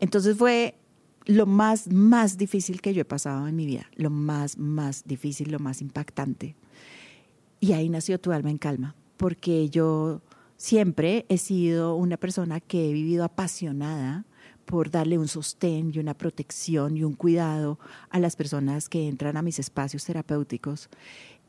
Entonces 0.00 0.36
fue 0.36 0.74
lo 1.26 1.46
más, 1.46 1.90
más 1.90 2.36
difícil 2.36 2.80
que 2.80 2.94
yo 2.94 3.02
he 3.02 3.06
pasado 3.06 3.48
en 3.48 3.56
mi 3.56 3.66
vida, 3.66 3.86
lo 3.94 4.10
más, 4.10 4.58
más 4.58 5.04
difícil, 5.04 5.50
lo 5.50 5.58
más 5.58 5.80
impactante. 5.80 6.54
Y 7.60 7.72
ahí 7.72 7.88
nació 7.88 8.20
Tu 8.20 8.32
alma 8.32 8.50
en 8.50 8.58
calma, 8.58 8.94
porque 9.16 9.70
yo 9.70 10.20
siempre 10.56 11.24
he 11.28 11.38
sido 11.38 11.96
una 11.96 12.16
persona 12.16 12.60
que 12.60 12.90
he 12.90 12.92
vivido 12.92 13.24
apasionada 13.24 14.26
por 14.64 14.90
darle 14.90 15.18
un 15.18 15.28
sostén 15.28 15.92
y 15.94 15.98
una 15.98 16.14
protección 16.14 16.96
y 16.96 17.04
un 17.04 17.14
cuidado 17.14 17.78
a 18.10 18.18
las 18.18 18.36
personas 18.36 18.88
que 18.88 19.08
entran 19.08 19.36
a 19.36 19.42
mis 19.42 19.58
espacios 19.58 20.04
terapéuticos. 20.04 20.88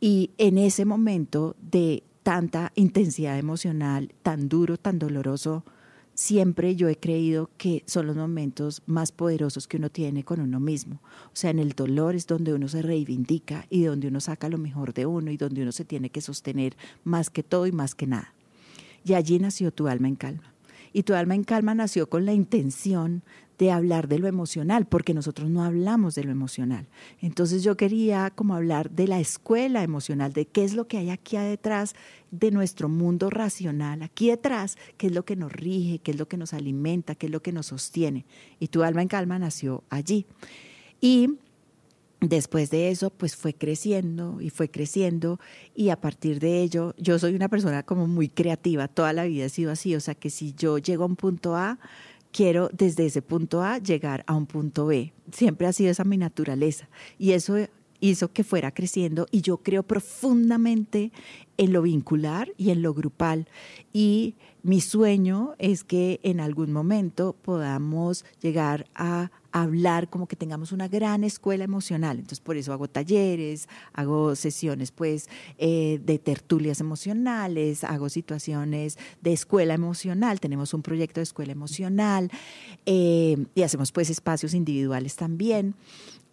Y 0.01 0.31
en 0.38 0.57
ese 0.57 0.85
momento 0.85 1.55
de 1.61 2.03
tanta 2.23 2.71
intensidad 2.75 3.38
emocional, 3.38 4.13
tan 4.23 4.49
duro, 4.49 4.77
tan 4.77 4.99
doloroso, 4.99 5.63
siempre 6.15 6.75
yo 6.75 6.89
he 6.89 6.95
creído 6.95 7.51
que 7.58 7.84
son 7.86 8.08
los 8.08 8.15
momentos 8.15 8.82
más 8.88 9.12
poderosos 9.12 9.67
que 9.67 9.78
uno 9.78 9.89
tiene 9.89 10.23
con 10.23 10.39
uno 10.39 10.60
mismo. 10.60 11.01
O 11.28 11.36
sea, 11.36 11.51
en 11.51 11.60
el 11.60 11.73
dolor 11.73 12.15
es 12.15 12.25
donde 12.25 12.54
uno 12.54 12.67
se 12.67 12.82
reivindica 12.82 13.67
y 13.69 13.84
donde 13.84 14.08
uno 14.08 14.19
saca 14.19 14.49
lo 14.49 14.58
mejor 14.58 14.93
de 14.93 15.06
uno 15.06 15.30
y 15.30 15.38
donde 15.38 15.62
uno 15.62 15.71
se 15.71 15.86
tiene 15.86 16.10
que 16.10 16.21
sostener 16.21 16.75
más 17.04 17.30
que 17.30 17.43
todo 17.43 17.67
y 17.67 17.71
más 17.71 17.93
que 17.93 18.08
nada. 18.08 18.34
Y 19.04 19.13
allí 19.13 19.38
nació 19.38 19.71
tu 19.71 19.88
alma 19.88 20.08
en 20.08 20.15
calma. 20.15 20.56
Y 20.93 21.04
tu 21.04 21.13
alma 21.13 21.36
en 21.36 21.43
calma 21.43 21.75
nació 21.75 22.10
con 22.10 22.25
la 22.25 22.34
intención 22.34 23.21
de 23.57 23.71
hablar 23.71 24.07
de 24.07 24.19
lo 24.19 24.27
emocional, 24.27 24.85
porque 24.85 25.13
nosotros 25.13 25.49
no 25.49 25.63
hablamos 25.63 26.15
de 26.15 26.23
lo 26.23 26.31
emocional. 26.31 26.87
Entonces 27.21 27.63
yo 27.63 27.77
quería 27.77 28.31
como 28.31 28.55
hablar 28.55 28.91
de 28.91 29.07
la 29.07 29.19
escuela 29.19 29.83
emocional, 29.83 30.33
de 30.33 30.45
qué 30.45 30.63
es 30.63 30.73
lo 30.73 30.87
que 30.87 30.97
hay 30.97 31.09
aquí 31.09 31.37
detrás 31.37 31.95
de 32.31 32.51
nuestro 32.51 32.89
mundo 32.89 33.29
racional, 33.29 34.01
aquí 34.01 34.29
detrás, 34.29 34.77
qué 34.97 35.07
es 35.07 35.13
lo 35.13 35.23
que 35.25 35.35
nos 35.35 35.51
rige, 35.51 35.99
qué 35.99 36.11
es 36.11 36.17
lo 36.17 36.27
que 36.27 36.37
nos 36.37 36.53
alimenta, 36.53 37.15
qué 37.15 37.27
es 37.27 37.31
lo 37.31 37.41
que 37.41 37.51
nos 37.51 37.67
sostiene. 37.67 38.25
Y 38.59 38.67
tu 38.67 38.83
alma 38.83 39.01
en 39.01 39.07
calma 39.07 39.39
nació 39.39 39.83
allí. 39.89 40.25
Y 40.99 41.29
Después 42.21 42.71
de 42.71 42.89
eso, 42.89 43.11
pues 43.11 43.35
fue 43.35 43.53
creciendo 43.53 44.39
y 44.41 44.49
fue 44.49 44.71
creciendo 44.71 45.39
y 45.75 45.89
a 45.89 45.99
partir 45.99 46.39
de 46.39 46.61
ello, 46.61 46.95
yo 46.97 47.19
soy 47.19 47.35
una 47.35 47.49
persona 47.49 47.83
como 47.83 48.07
muy 48.07 48.29
creativa, 48.29 48.87
toda 48.87 49.13
la 49.13 49.25
vida 49.25 49.45
he 49.45 49.49
sido 49.49 49.71
así, 49.71 49.95
o 49.95 49.99
sea 49.99 50.15
que 50.15 50.29
si 50.29 50.53
yo 50.53 50.77
llego 50.77 51.03
a 51.03 51.07
un 51.07 51.17
punto 51.17 51.55
A, 51.55 51.77
quiero 52.36 52.69
desde 52.74 53.06
ese 53.06 53.21
punto 53.21 53.62
A 53.62 53.78
llegar 53.78 54.26
a 54.28 54.36
un 54.36 54.45
punto 54.45 54.88
B. 54.88 55.13
Siempre 55.32 55.67
ha 55.67 55.74
sido 55.74 55.91
esa 55.91 56.04
mi 56.04 56.17
naturaleza. 56.17 56.89
Y 57.17 57.32
eso 57.32 57.56
hizo 58.02 58.34
que 58.34 58.43
fuera 58.43 58.74
creciendo 58.74 59.26
y 59.32 59.39
yo 59.39 59.58
creo 59.58 59.84
profundamente 59.84 61.13
en 61.56 61.71
lo 61.71 61.82
vincular 61.82 62.52
y 62.58 62.71
en 62.71 62.82
lo 62.82 62.93
grupal. 62.93 63.48
Y 63.93 64.36
mi 64.63 64.82
sueño 64.82 65.54
es 65.60 65.86
que 65.86 66.19
en 66.24 66.41
algún 66.41 66.74
momento 66.74 67.38
podamos 67.41 68.26
llegar 68.41 68.86
a 68.95 69.32
hablar 69.55 70.09
como 70.09 70.27
que 70.27 70.35
tengamos 70.35 70.73
una 70.73 70.89
gran 70.89 71.23
escuela 71.23 71.63
emocional. 71.63 72.17
Entonces, 72.17 72.41
por 72.41 72.57
eso 72.57 72.73
hago 72.73 72.89
talleres, 72.89 73.69
hago 73.93 74.35
sesiones 74.35 74.91
pues 74.91 75.29
eh, 75.57 76.01
de 76.03 76.19
tertulias 76.19 76.81
emocionales, 76.81 77.85
hago 77.85 78.09
situaciones 78.09 78.97
de 79.21 79.31
escuela 79.31 79.73
emocional, 79.73 80.41
tenemos 80.41 80.73
un 80.73 80.81
proyecto 80.81 81.21
de 81.21 81.23
escuela 81.23 81.53
emocional 81.53 82.29
eh, 82.85 83.45
y 83.55 83.61
hacemos 83.61 83.93
pues 83.93 84.09
espacios 84.09 84.53
individuales 84.53 85.15
también. 85.15 85.75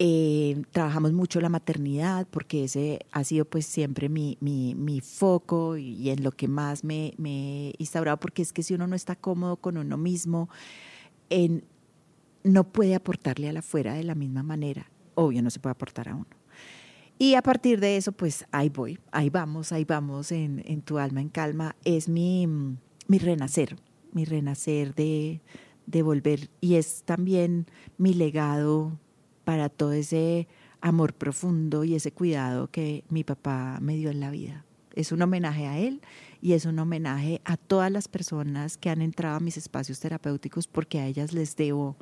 Eh, 0.00 0.61
trabajamos 0.72 1.12
mucho 1.12 1.40
la 1.40 1.48
maternidad 1.48 2.26
porque 2.28 2.64
ese 2.64 3.06
ha 3.12 3.22
sido 3.22 3.44
pues 3.44 3.66
siempre 3.66 4.08
mi, 4.08 4.37
mi, 4.40 4.74
mi 4.74 5.00
foco 5.00 5.76
y, 5.76 6.11
en 6.11 6.24
lo 6.24 6.32
que 6.32 6.48
más 6.48 6.82
me, 6.82 7.14
me 7.18 7.68
he 7.68 7.74
instaurado 7.78 8.18
porque 8.18 8.42
es 8.42 8.52
que 8.52 8.64
si 8.64 8.74
uno 8.74 8.88
no 8.88 8.96
está 8.96 9.14
cómodo 9.14 9.58
con 9.58 9.76
uno 9.76 9.96
mismo, 9.96 10.48
en, 11.30 11.62
no 12.44 12.64
puede 12.64 12.94
aportarle 12.94 13.48
a 13.48 13.52
la 13.52 13.61
afuera 13.61 13.94
de 13.94 14.05
la 14.05 14.14
misma 14.14 14.42
manera. 14.42 14.90
Obvio, 15.14 15.42
no 15.42 15.50
se 15.50 15.61
puede 15.61 15.72
aportar 15.72 16.09
a 16.09 16.14
uno. 16.14 16.26
Y 17.18 17.35
a 17.35 17.42
partir 17.42 17.78
de 17.78 17.96
eso, 17.96 18.12
pues 18.12 18.46
ahí 18.50 18.68
voy, 18.68 18.98
ahí 19.12 19.31
vamos, 19.31 19.70
ahí 19.72 19.85
vamos 19.85 20.33
en, 20.33 20.62
en 20.66 20.83
tu 20.83 20.98
alma 20.98 21.20
en 21.20 21.28
calma. 21.28 21.76
Es 21.85 22.09
mi, 22.09 22.46
mi 23.07 23.18
renacer, 23.18 23.76
mi 24.12 24.24
renacer 24.24 24.94
de, 24.94 25.40
de 25.87 26.02
volver. 26.02 26.50
Y 26.61 26.74
es 26.74 27.02
también 27.05 27.66
mi 27.96 28.14
legado 28.14 28.98
para 29.44 29.68
todo 29.68 29.92
ese 29.92 30.48
amor 30.81 31.14
profundo 31.14 31.85
y 31.85 31.94
ese 31.94 32.12
cuidado 32.12 32.68
que 32.70 33.05
mi 33.09 33.24
papá 33.24 33.78
me 33.81 33.96
dio 33.96 34.11
en 34.11 34.20
la 34.20 34.31
vida. 34.31 34.64
Es 34.94 35.12
un 35.12 35.22
homenaje 35.22 35.66
a 35.66 35.78
él 35.78 36.02
y 36.40 36.52
es 36.52 36.66
un 36.66 36.78
homenaje 36.78 37.40
a 37.44 37.57
todas 37.57 37.90
las 37.90 38.09
personas 38.09 38.76
que 38.76 38.90
han 38.90 39.00
entrado 39.00 39.37
a 39.37 39.40
mis 39.40 39.57
espacios 39.57 40.00
terapéuticos 40.00 40.66
porque 40.66 40.98
a 40.98 41.07
ellas 41.07 41.33
les 41.33 41.57
debo 41.57 41.96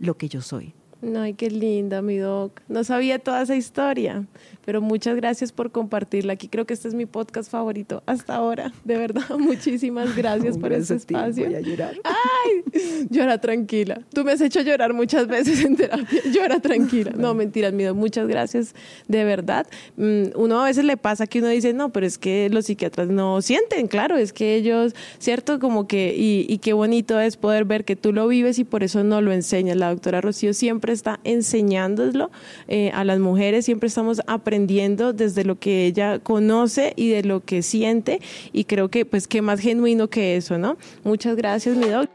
lo 0.00 0.16
que 0.16 0.28
yo 0.28 0.40
soy. 0.40 0.74
Ay, 1.16 1.32
qué 1.32 1.50
linda, 1.50 2.02
mi 2.02 2.18
doc. 2.18 2.60
No 2.68 2.84
sabía 2.84 3.18
toda 3.18 3.42
esa 3.42 3.56
historia, 3.56 4.26
pero 4.66 4.82
muchas 4.82 5.16
gracias 5.16 5.50
por 5.50 5.70
compartirla. 5.70 6.34
Aquí 6.34 6.48
creo 6.48 6.66
que 6.66 6.74
este 6.74 6.88
es 6.88 6.94
mi 6.94 7.06
podcast 7.06 7.50
favorito 7.50 8.02
hasta 8.04 8.34
ahora. 8.34 8.72
De 8.84 8.98
verdad, 8.98 9.22
muchísimas 9.38 10.14
gracias 10.14 10.58
por 10.58 10.72
este 10.72 10.96
espacio. 10.96 11.46
Voy 11.46 11.54
a 11.54 11.60
llorar. 11.60 11.94
Ay, 12.04 13.06
llora 13.08 13.40
tranquila. 13.40 14.02
Tú 14.12 14.24
me 14.24 14.32
has 14.32 14.40
hecho 14.42 14.60
llorar 14.60 14.92
muchas 14.92 15.26
veces 15.26 15.64
en 15.64 15.76
terapia. 15.76 16.20
Llora 16.32 16.60
tranquila. 16.60 17.12
No, 17.16 17.34
mentiras, 17.34 17.72
mi 17.72 17.84
doc. 17.84 17.96
Muchas 17.96 18.28
gracias, 18.28 18.74
de 19.08 19.24
verdad. 19.24 19.66
Mm, 19.96 20.24
uno 20.34 20.60
a 20.60 20.64
veces 20.66 20.84
le 20.84 20.96
pasa 20.96 21.26
que 21.26 21.38
uno 21.38 21.48
dice, 21.48 21.72
no, 21.72 21.90
pero 21.92 22.06
es 22.06 22.18
que 22.18 22.50
los 22.50 22.66
psiquiatras 22.66 23.08
no 23.08 23.40
sienten, 23.40 23.88
claro, 23.88 24.16
es 24.16 24.32
que 24.32 24.54
ellos, 24.54 24.94
¿cierto? 25.18 25.58
Como 25.58 25.88
que, 25.88 26.14
y, 26.16 26.46
y 26.48 26.58
qué 26.58 26.74
bonito 26.74 27.18
es 27.18 27.36
poder 27.36 27.64
ver 27.64 27.84
que 27.84 27.96
tú 27.96 28.12
lo 28.12 28.28
vives 28.28 28.58
y 28.58 28.64
por 28.64 28.82
eso 28.82 29.02
no 29.02 29.20
lo 29.22 29.32
enseñas. 29.32 29.76
La 29.76 29.90
doctora 29.90 30.20
Rocío 30.20 30.52
siempre 30.52 30.89
está 30.92 31.20
enseñándolo 31.24 32.30
eh, 32.68 32.90
a 32.94 33.04
las 33.04 33.18
mujeres, 33.18 33.64
siempre 33.64 33.88
estamos 33.88 34.20
aprendiendo 34.26 35.12
desde 35.12 35.44
lo 35.44 35.58
que 35.58 35.86
ella 35.86 36.18
conoce 36.18 36.92
y 36.96 37.10
de 37.10 37.22
lo 37.22 37.40
que 37.40 37.62
siente 37.62 38.20
y 38.52 38.64
creo 38.64 38.88
que 38.88 39.04
pues 39.04 39.26
qué 39.28 39.42
más 39.42 39.60
genuino 39.60 40.08
que 40.08 40.36
eso, 40.36 40.58
¿no? 40.58 40.76
Muchas 41.04 41.36
gracias, 41.36 41.76
mi 41.76 41.88
doc. 41.88 42.08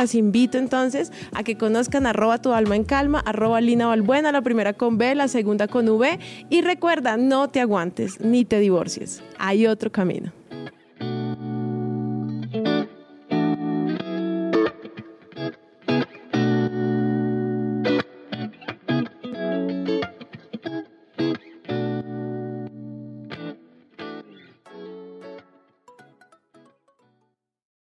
las 0.00 0.14
invito 0.14 0.56
entonces 0.56 1.12
a 1.32 1.42
que 1.42 1.58
conozcan 1.58 2.06
arroba 2.06 2.40
tu 2.40 2.52
alma 2.52 2.74
en 2.74 2.84
calma, 2.84 3.20
arroba 3.20 3.60
Lina 3.60 3.86
Balbuena, 3.86 4.32
la 4.32 4.40
primera 4.40 4.72
con 4.72 4.96
B, 4.96 5.14
la 5.14 5.28
segunda 5.28 5.68
con 5.68 5.88
V. 5.88 6.18
Y 6.48 6.62
recuerda, 6.62 7.18
no 7.18 7.48
te 7.48 7.60
aguantes 7.60 8.18
ni 8.20 8.46
te 8.46 8.60
divorcies. 8.60 9.22
Hay 9.38 9.66
otro 9.66 9.92
camino. 9.92 10.39